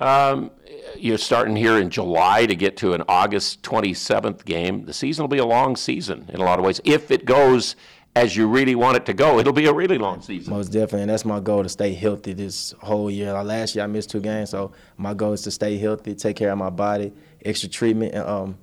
[0.00, 0.50] Um,
[0.96, 4.86] you're starting here in July to get to an August 27th game.
[4.86, 6.80] The season will be a long season in a lot of ways.
[6.84, 7.76] If it goes
[8.16, 10.52] as you really want it to go, it'll be a really long season.
[10.54, 13.32] Most definitely, and that's my goal to stay healthy this whole year.
[13.42, 16.52] Last year, I missed two games, so my goal is to stay healthy, take care
[16.52, 17.12] of my body,
[17.44, 18.58] extra treatment, and um,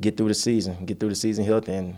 [0.00, 1.96] get through the season, get through the season healthy, and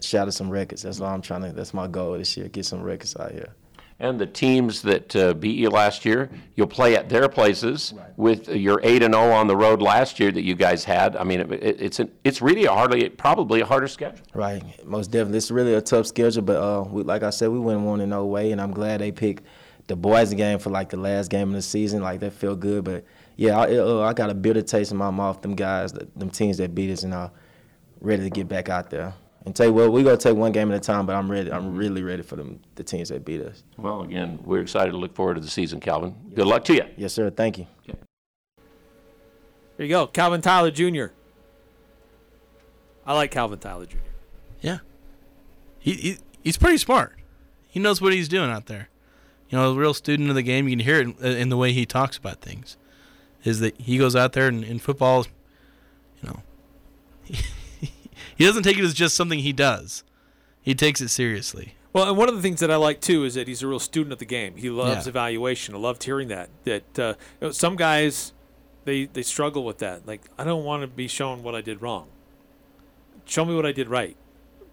[0.00, 0.82] shatter some records.
[0.82, 1.52] That's all I'm trying to.
[1.52, 2.48] That's my goal this year.
[2.48, 3.52] Get some records out here.
[3.98, 8.46] And the teams that uh, beat you last year, you'll play at their places with
[8.46, 11.16] your eight and zero on the road last year that you guys had.
[11.16, 14.20] I mean, it, it, it's an, it's really a hardly probably a harder schedule.
[14.34, 15.38] Right, most definitely.
[15.38, 18.10] It's really a tough schedule, but uh, we, like I said, we went one in
[18.10, 19.44] no way, and I'm glad they picked
[19.86, 22.02] the Boise game for like the last game of the season.
[22.02, 23.02] Like that felt good, but
[23.36, 25.40] yeah, I, uh, I got a bitter taste in my mouth.
[25.40, 27.30] Them guys, them teams that beat us, and I'm
[28.02, 29.14] ready to get back out there.
[29.46, 31.50] And tell you what, we're gonna take one game at a time, but I'm ready.
[31.52, 33.62] I'm really ready for them, the teams that beat us.
[33.78, 36.16] Well, again, we're excited to look forward to the season, Calvin.
[36.34, 36.82] Good luck to you.
[36.96, 37.30] Yes, sir.
[37.30, 37.66] Thank you.
[37.86, 41.06] There you go, Calvin Tyler Jr.
[43.06, 43.98] I like Calvin Tyler Jr.
[44.60, 44.78] Yeah.
[45.78, 47.16] He, he he's pretty smart.
[47.68, 48.88] He knows what he's doing out there.
[49.48, 50.66] you know, a real student of the game.
[50.66, 52.76] You can hear it in, in the way he talks about things.
[53.44, 55.24] Is that he goes out there and in football,
[56.20, 56.42] you know,
[58.36, 60.04] he doesn't take it as just something he does.
[60.62, 61.74] He takes it seriously.
[61.92, 63.78] Well, and one of the things that I like too is that he's a real
[63.78, 64.56] student of the game.
[64.56, 65.10] He loves Yeah.
[65.10, 65.74] evaluation.
[65.74, 66.50] I loved hearing that.
[66.64, 68.32] That uh, you know, some guys
[68.84, 70.06] they they struggle with that.
[70.06, 72.08] Like I don't want to be shown what I did wrong.
[73.24, 74.16] Show me what I did right.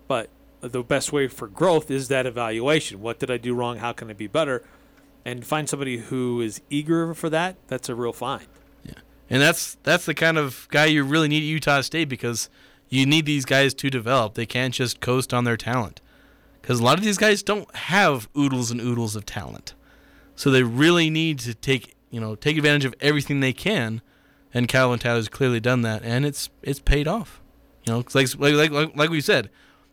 [0.08, 0.30] But
[0.62, 3.02] the best way for growth is that evaluation.
[3.02, 3.78] What did I do wrong?
[3.78, 4.64] How can I be better?
[5.26, 7.56] And find somebody who is eager for that.
[7.68, 8.46] That's a real find.
[8.84, 8.94] Yeah,
[9.30, 12.50] and that's that's the kind of guy you really need at Utah State because
[12.94, 14.36] you need these guys to develop.
[14.36, 16.02] They can't just coast on their talent.
[16.62, 19.74] Because a lot of these guys don't have oodles and oodles of talent.
[20.36, 24.00] So they really need to take you know, take advantage of everything they can.
[24.54, 27.42] And Calvin Tyler's clearly done that and it's it's paid off.
[27.86, 29.50] You know, like like like, like we said,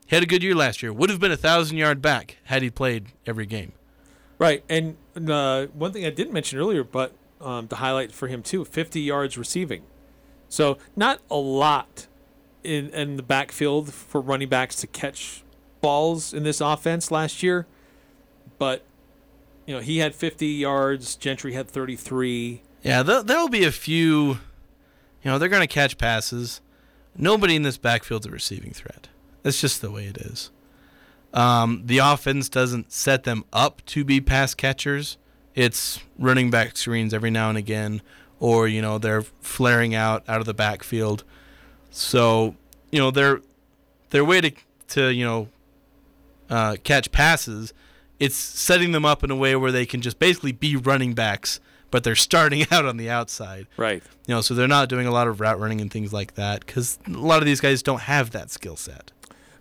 [0.06, 0.92] he had a good year last year.
[0.92, 3.72] Would have been a thousand yard back had he played every game.
[4.38, 4.96] Right, and
[5.28, 9.00] uh, one thing I didn't mention earlier, but um, to highlight for him too, 50
[9.00, 9.82] yards receiving.
[10.48, 12.06] So not a lot
[12.64, 15.42] in in the backfield for running backs to catch
[15.80, 17.66] balls in this offense last year,
[18.58, 18.82] but
[19.66, 21.16] you know he had 50 yards.
[21.16, 22.62] Gentry had 33.
[22.82, 24.38] Yeah, there there'll be a few.
[25.22, 26.62] You know, they're going to catch passes.
[27.14, 29.08] Nobody in this backfield's a receiving threat.
[29.42, 30.50] That's just the way it is.
[31.34, 35.18] Um, the offense doesn't set them up to be pass catchers.
[35.54, 38.02] It's running back screens every now and again,
[38.38, 41.24] or you know they're flaring out out of the backfield.
[41.90, 42.54] So
[42.90, 43.40] you know their
[44.10, 44.52] their way to
[44.88, 45.48] to you know
[46.48, 47.72] uh, catch passes,
[48.18, 51.60] it's setting them up in a way where they can just basically be running backs,
[51.90, 53.66] but they're starting out on the outside.
[53.76, 54.02] Right.
[54.26, 56.66] You know, so they're not doing a lot of route running and things like that
[56.66, 59.12] because a lot of these guys don't have that skill set.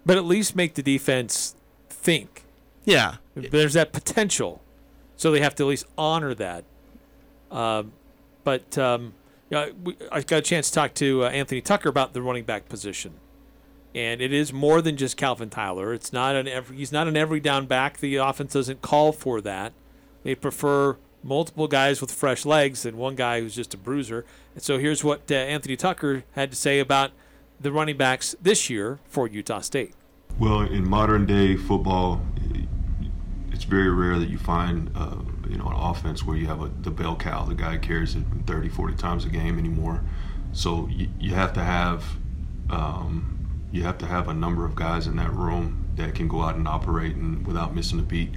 [0.06, 1.56] But at least make the defense
[1.90, 2.44] think.
[2.86, 3.18] Yeah.
[3.36, 4.62] There's that potential.
[5.16, 6.64] So they have to at least honor that.
[7.52, 7.92] Um,
[8.44, 9.14] but um,
[9.84, 12.70] we, I got a chance to talk to uh, Anthony Tucker about the running back
[12.70, 13.14] position.
[13.96, 15.94] And it is more than just Calvin Tyler.
[15.94, 17.98] It's not an every, he's not an every down back.
[17.98, 19.74] The offense doesn't call for that.
[20.24, 24.26] They prefer multiple guys with fresh legs than one guy who's just a bruiser.
[24.54, 27.12] And so here's what uh, Anthony Tucker had to say about
[27.60, 29.94] the running backs this year for Utah State.
[30.38, 32.22] Well, in modern day football,
[33.52, 35.18] it's very rare that you find uh,
[35.50, 38.24] you know an offense where you have a, the bell cow, the guy carries it
[38.46, 40.02] 30, 40 times a game anymore.
[40.52, 42.04] So you, you have to have
[42.70, 43.40] um,
[43.72, 46.56] you have to have a number of guys in that room that can go out
[46.56, 48.32] and operate and without missing a beat.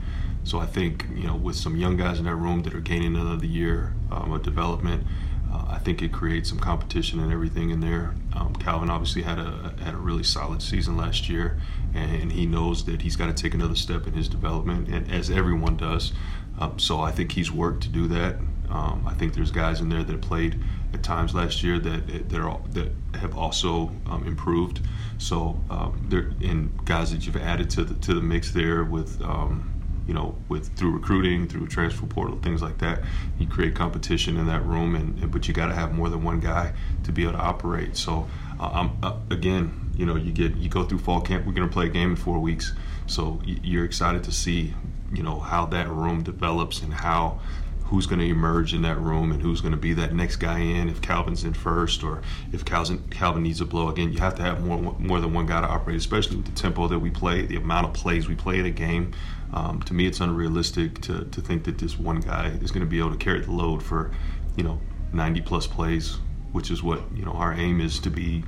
[0.44, 3.16] So I think you know with some young guys in that room that are gaining
[3.16, 5.06] another year um, of development,
[5.52, 8.14] uh, I think it creates some competition and everything in there.
[8.32, 11.60] Um, Calvin obviously had a had a really solid season last year,
[11.94, 15.30] and he knows that he's got to take another step in his development, and as
[15.30, 16.12] everyone does.
[16.62, 18.36] Um, so I think he's worked to do that.
[18.70, 20.58] Um, I think there's guys in there that played
[20.94, 24.80] at times last year that that are that have also um, improved.
[25.18, 29.20] So um, there and guys that you've added to the to the mix there with
[29.22, 29.72] um,
[30.06, 33.02] you know, with through recruiting, through transfer portal, things like that.
[33.38, 36.22] You create competition in that room, and, and but you got to have more than
[36.24, 36.72] one guy
[37.04, 37.96] to be able to operate.
[37.96, 41.46] So, uh, uh, again, you know, you get you go through fall camp.
[41.46, 42.72] We're going to play a game in four weeks,
[43.06, 44.74] so you're excited to see,
[45.12, 47.40] you know, how that room develops and how
[47.92, 50.58] who's going to emerge in that room and who's going to be that next guy
[50.58, 54.10] in if Calvin's in first or if Calvin Calvin needs a blow again.
[54.14, 56.88] You have to have more more than one guy to operate especially with the tempo
[56.88, 59.12] that we play the amount of plays we play in a game.
[59.52, 62.90] Um, to me it's unrealistic to, to think that this one guy is going to
[62.90, 64.10] be able to carry the load for
[64.56, 64.80] you know
[65.12, 66.16] 90 plus plays
[66.52, 68.42] which is what you know our aim is to be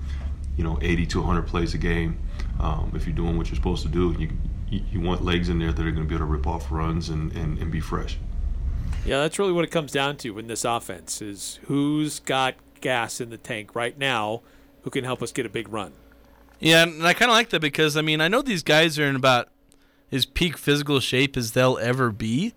[0.57, 2.19] you know 80 to 100 plays a game.
[2.59, 4.31] Um, if you're doing what you're supposed to do you
[4.75, 6.71] you, you want legs in there that are going to be able to rip off
[6.71, 8.19] runs and, and, and be fresh
[9.05, 13.21] Yeah, that's really what it comes down to in this offense is who's got gas
[13.21, 14.43] in the tank right now
[14.83, 15.93] who can help us get a big run.
[16.61, 19.05] Yeah, and I kind of like that because I mean I know these guys are
[19.07, 19.49] in about
[20.13, 22.55] as peak physical shape as they'll ever be,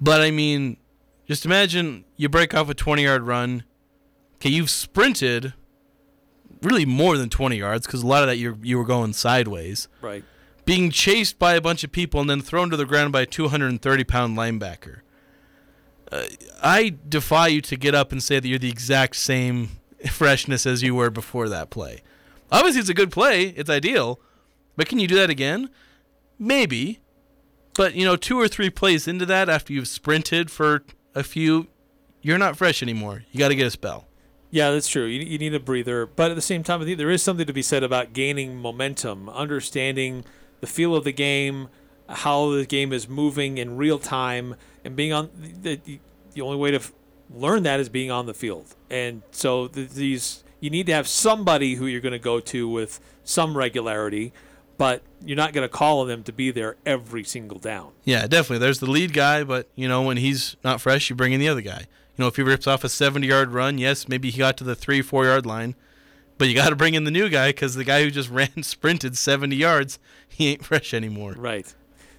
[0.00, 0.76] but I mean,
[1.26, 3.64] just imagine you break off a twenty yard run.
[4.36, 5.54] Okay, you've sprinted
[6.62, 9.88] really more than twenty yards because a lot of that you you were going sideways.
[10.00, 10.24] Right.
[10.64, 13.26] Being chased by a bunch of people and then thrown to the ground by a
[13.26, 15.00] 230 pound linebacker.
[16.10, 16.24] Uh,
[16.62, 19.70] I defy you to get up and say that you're the exact same
[20.10, 22.02] freshness as you were before that play.
[22.50, 23.46] Obviously, it's a good play.
[23.48, 24.20] It's ideal.
[24.76, 25.70] But can you do that again?
[26.38, 27.00] Maybe.
[27.74, 30.84] But, you know, two or three plays into that after you've sprinted for
[31.14, 31.68] a few,
[32.20, 33.24] you're not fresh anymore.
[33.32, 34.06] You got to get a spell.
[34.50, 35.06] Yeah, that's true.
[35.06, 36.04] You, you need a breather.
[36.04, 38.56] But at the same time, I think there is something to be said about gaining
[38.56, 40.24] momentum, understanding
[40.62, 41.68] the feel of the game,
[42.08, 44.54] how the game is moving in real time
[44.84, 45.76] and being on the,
[46.34, 46.92] the, only way to f-
[47.34, 48.74] learn that is being on the field.
[48.88, 52.68] And so th- these you need to have somebody who you're going to go to
[52.68, 54.32] with some regularity,
[54.78, 57.90] but you're not going to call on them to be there every single down.
[58.04, 58.58] Yeah, definitely.
[58.58, 61.48] There's the lead guy, but you know when he's not fresh, you bring in the
[61.48, 61.80] other guy.
[62.16, 64.76] You know if he rips off a 70-yard run, yes, maybe he got to the
[64.76, 65.74] three, four-yard line,
[66.42, 68.64] but you got to bring in the new guy because the guy who just ran
[68.64, 71.36] sprinted 70 yards, he ain't fresh anymore.
[71.38, 71.72] Right.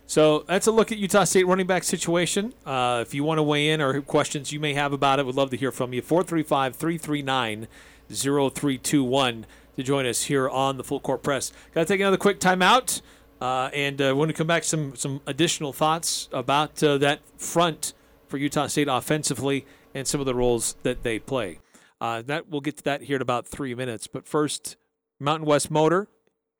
[0.05, 2.53] So that's a look at Utah State running back situation.
[2.65, 5.35] Uh, if you want to weigh in or questions you may have about it, we'd
[5.35, 6.01] love to hear from you.
[6.01, 7.67] 435 339
[8.09, 9.45] 0321
[9.75, 11.51] to join us here on the Full Court Press.
[11.73, 13.01] Got to take another quick timeout.
[13.41, 17.91] Uh, and uh, when we come back, some some additional thoughts about uh, that front
[18.29, 21.59] for Utah State offensively and some of the roles that they play.
[22.03, 24.07] Uh, that we'll get to that here in about three minutes.
[24.07, 24.75] But first,
[25.21, 26.09] Mountain West Motor,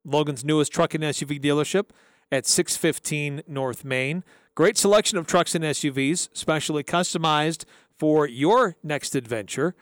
[0.06, 1.89] Logan's newest truck and SUV dealership
[2.32, 4.24] at 615 North Main.
[4.56, 7.66] Great selection of trucks and SUVs, specially customized
[8.00, 9.76] for your next adventure.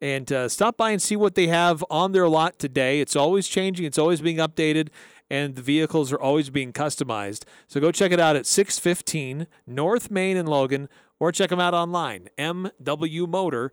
[0.00, 2.98] And uh, stop by and see what they have on their lot today.
[3.00, 4.88] It's always changing, it's always being updated,
[5.30, 7.44] and the vehicles are always being customized.
[7.68, 10.88] So go check it out at 615 North Main in Logan
[11.20, 13.70] or check them out online, mwmotor.com.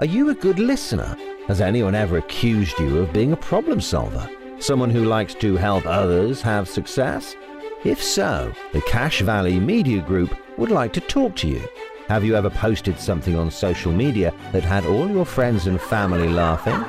[0.00, 1.14] Are you a good listener?
[1.46, 4.30] Has anyone ever accused you of being a problem solver?
[4.58, 7.36] Someone who likes to help others have success?
[7.84, 11.62] If so, the Cache Valley Media Group would like to talk to you.
[12.08, 16.30] Have you ever posted something on social media that had all your friends and family
[16.30, 16.80] laughing?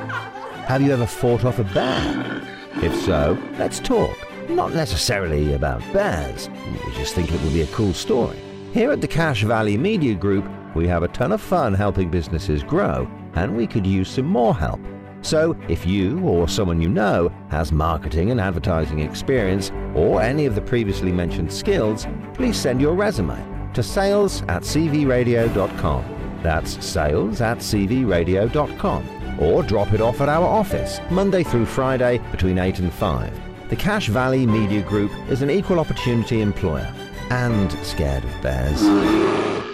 [0.68, 2.42] Have you ever fought off a bear?
[2.76, 4.18] If so, let's talk.
[4.50, 8.40] Not necessarily about bears, we just think it would be a cool story.
[8.72, 10.46] Here at the Cache Valley Media Group,
[10.76, 14.56] we have a ton of fun helping businesses grow, and we could use some more
[14.56, 14.80] help.
[15.22, 20.56] So, if you or someone you know has marketing and advertising experience or any of
[20.56, 23.40] the previously mentioned skills, please send your resume
[23.74, 26.40] to sales at cvradio.com.
[26.42, 29.40] That's sales at cvradio.com.
[29.40, 33.70] Or drop it off at our office, Monday through Friday between 8 and 5.
[33.70, 36.94] The Cache Valley Media Group is an equal opportunity employer
[37.30, 39.71] and scared of bears.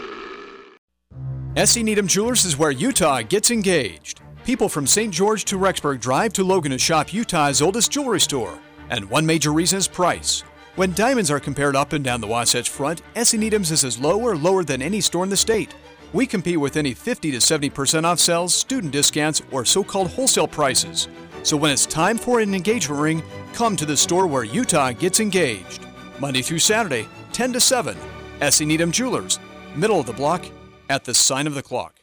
[1.57, 4.21] SE Needham Jewelers is where Utah gets engaged.
[4.45, 5.11] People from St.
[5.11, 8.59] George to Rexburg drive to Logan to shop Utah's oldest jewelry store.
[8.91, 10.41] And one major reason is price.
[10.75, 14.21] When diamonds are compared up and down the Wasatch Front, SE Needham's is as low
[14.21, 15.73] or lower than any store in the state.
[16.13, 20.47] We compete with any 50 to 70% off sales, student discounts, or so called wholesale
[20.47, 21.07] prices.
[21.41, 25.19] So when it's time for an engagement ring, come to the store where Utah gets
[25.19, 25.87] engaged.
[26.19, 27.97] Monday through Saturday, 10 to 7.
[28.41, 29.39] SE Needham Jewelers,
[29.75, 30.45] middle of the block,
[30.89, 31.95] at the sign of the clock.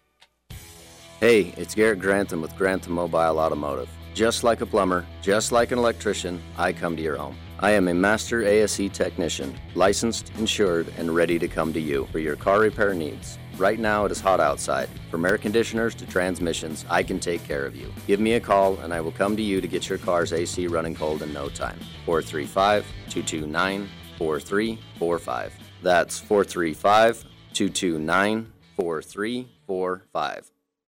[1.20, 3.88] Hey, it's Garrett Grantham with Grantham Mobile Automotive.
[4.14, 7.36] Just like a plumber, just like an electrician, I come to your home.
[7.60, 12.18] I am a master ASE technician, licensed, insured, and ready to come to you for
[12.18, 13.38] your car repair needs.
[13.56, 14.88] Right now it is hot outside.
[15.10, 17.92] From air conditioners to transmissions, I can take care of you.
[18.06, 20.66] Give me a call and I will come to you to get your car's AC
[20.66, 21.78] running cold in no time.
[22.04, 25.52] 435 229 4345.
[25.82, 30.50] That's 435 229 4345.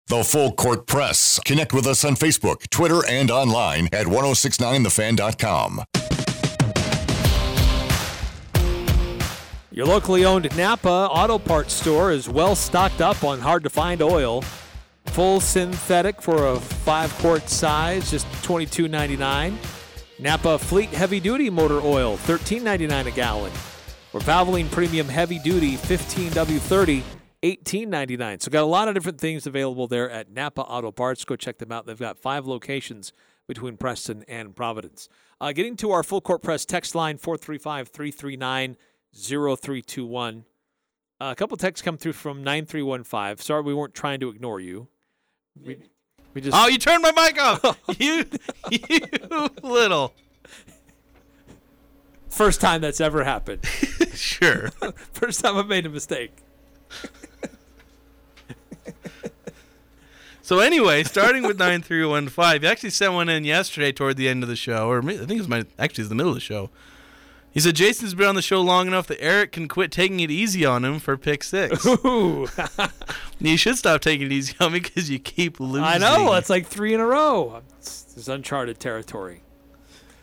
[0.07, 1.39] The Full Court Press.
[1.43, 5.83] Connect with us on Facebook, Twitter, and online at 1069thefan.com.
[9.69, 14.01] Your locally owned Napa Auto Parts store is well stocked up on hard to find
[14.01, 14.41] oil.
[15.07, 19.55] Full synthetic for a five quart size, just $22.99.
[20.19, 23.51] Napa Fleet Heavy Duty Motor Oil, $13.99 a gallon.
[24.13, 27.03] Or Valvoline Premium Heavy Duty 15W30,
[27.43, 28.41] $18.99.
[28.41, 31.23] So got a lot of different things available there at Napa Auto Parts.
[31.25, 31.85] Go check them out.
[31.85, 33.13] They've got five locations
[33.47, 35.07] between Preston and Providence.
[35.39, 38.77] Uh, getting to our full court press text line 435 339
[39.13, 40.45] 0321.
[41.19, 43.43] A couple texts come through from 9315.
[43.43, 44.87] Sorry, we weren't trying to ignore you.
[45.63, 45.77] We,
[46.33, 47.79] we just Oh, you turned my mic off.
[47.99, 48.25] you,
[48.69, 50.13] you little.
[52.29, 53.65] First time that's ever happened.
[54.13, 54.69] sure.
[55.13, 56.31] First time I've made a mistake.
[60.47, 64.15] So anyway, starting with nine three one five, you actually sent one in yesterday toward
[64.15, 66.15] the end of the show, or I think it was my actually it was the
[66.15, 66.69] middle of the show.
[67.51, 70.31] He said Jason's been on the show long enough that Eric can quit taking it
[70.31, 71.85] easy on him for pick six.
[72.05, 72.47] Ooh.
[73.41, 75.83] you should stop taking it easy on me because you keep losing.
[75.83, 76.31] I know.
[76.35, 77.61] It's like three in a row.
[77.77, 79.41] It's, it's uncharted territory.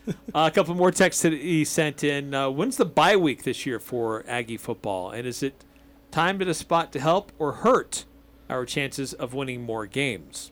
[0.07, 2.33] uh, a couple more texts that he sent in.
[2.33, 5.11] Uh, when's the bye week this year for Aggie football?
[5.11, 5.63] And is it
[6.09, 8.05] time at a spot to help or hurt
[8.49, 10.51] our chances of winning more games?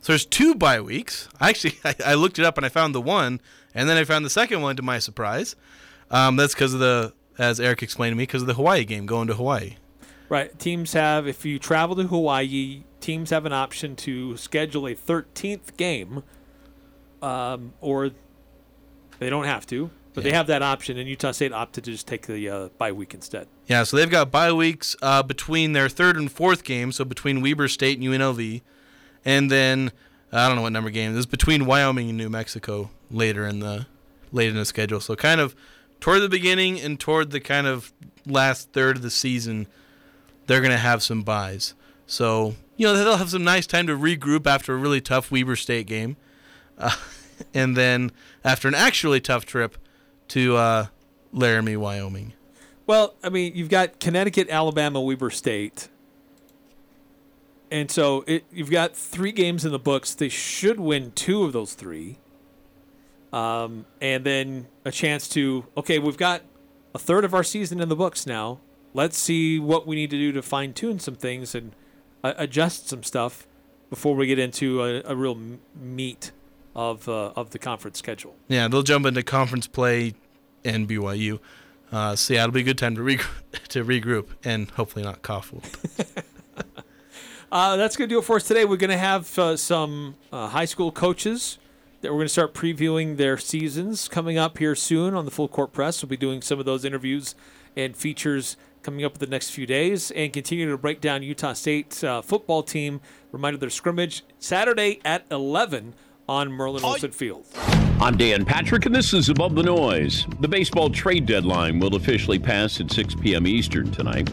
[0.00, 1.28] So there's two bye weeks.
[1.40, 3.40] Actually, I, I looked it up and I found the one,
[3.74, 5.56] and then I found the second one to my surprise.
[6.10, 9.06] Um, that's because of the, as Eric explained to me, because of the Hawaii game,
[9.06, 9.76] going to Hawaii.
[10.28, 10.56] Right.
[10.58, 15.76] Teams have, if you travel to Hawaii, teams have an option to schedule a 13th
[15.76, 16.22] game,
[17.22, 18.10] um, or
[19.18, 20.96] they don't have to, but they have that option.
[20.96, 23.48] And Utah State opted to just take the uh, bye week instead.
[23.66, 27.42] Yeah, so they've got bye weeks uh, between their third and fourth game, so between
[27.42, 28.62] Weber State and UNLV,
[29.26, 29.92] and then
[30.32, 33.60] I don't know what number game this is between Wyoming and New Mexico later in
[33.60, 33.86] the
[34.32, 35.00] late in the schedule.
[35.00, 35.54] So kind of
[36.00, 37.92] toward the beginning and toward the kind of
[38.24, 39.66] last third of the season,
[40.46, 41.74] they're gonna have some buys.
[42.06, 45.56] So you know they'll have some nice time to regroup after a really tough Weber
[45.56, 46.16] State game,
[46.78, 46.96] uh,
[47.54, 48.12] and then
[48.42, 49.76] after an actually tough trip
[50.28, 50.86] to uh,
[51.32, 52.32] Laramie, Wyoming.
[52.86, 55.88] Well, I mean, you've got Connecticut, Alabama, Weber State.
[57.70, 60.14] And so it, you've got three games in the books.
[60.14, 62.18] They should win two of those three.
[63.32, 66.42] Um, and then a chance to, okay, we've got
[66.94, 68.60] a third of our season in the books now.
[68.94, 71.72] Let's see what we need to do to fine tune some things and
[72.22, 73.46] uh, adjust some stuff
[73.90, 75.38] before we get into a, a real
[75.74, 76.30] meat
[76.76, 78.36] of, uh, of the conference schedule.
[78.46, 80.14] Yeah, they'll jump into conference play
[80.64, 81.40] and BYU.
[81.90, 85.22] Uh, so yeah, it'll be a good time to regroup, to regroup and hopefully not
[85.22, 85.52] cough.
[87.52, 88.64] Uh, that's going to do it for us today.
[88.64, 91.58] We're going to have uh, some uh, high school coaches
[92.00, 95.46] that we're going to start previewing their seasons coming up here soon on the Full
[95.46, 96.02] Court Press.
[96.02, 97.36] We'll be doing some of those interviews
[97.76, 101.52] and features coming up in the next few days and continue to break down Utah
[101.52, 103.00] State's uh, football team.
[103.30, 105.94] Reminder their scrimmage Saturday at 11
[106.28, 107.46] on Merlin Olsen Field.
[108.00, 110.26] I'm Dan Patrick, and this is Above the Noise.
[110.40, 113.46] The baseball trade deadline will officially pass at 6 p.m.
[113.46, 114.30] Eastern tonight.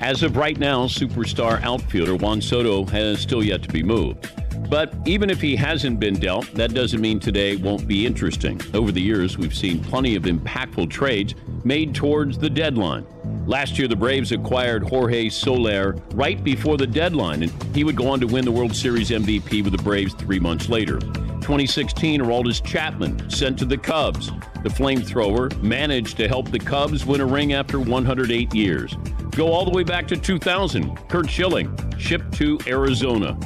[0.00, 4.30] As of right now, superstar outfielder Juan Soto has still yet to be moved.
[4.68, 8.60] But even if he hasn't been dealt, that doesn't mean today won't be interesting.
[8.74, 11.34] Over the years, we've seen plenty of impactful trades
[11.64, 13.06] made towards the deadline.
[13.46, 18.08] Last year, the Braves acquired Jorge Soler right before the deadline, and he would go
[18.08, 20.98] on to win the World Series MVP with the Braves three months later.
[21.42, 24.28] 2016, Aroldis Chapman sent to the Cubs.
[24.62, 28.96] The flamethrower managed to help the Cubs win a ring after 108 years.
[29.32, 30.96] Go all the way back to 2000.
[31.08, 33.36] Curt Schilling shipped to Arizona.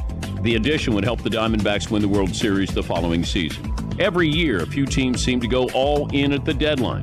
[0.42, 3.72] The addition would help the Diamondbacks win the World Series the following season.
[3.98, 7.02] Every year, a few teams seem to go all in at the deadline.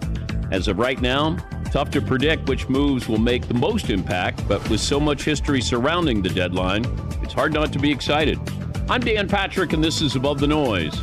[0.52, 1.38] As of right now,
[1.72, 5.60] tough to predict which moves will make the most impact, but with so much history
[5.60, 6.86] surrounding the deadline,
[7.22, 8.40] it's hard not to be excited.
[8.90, 10.94] I'm Dan Patrick, and this is Above the Noise.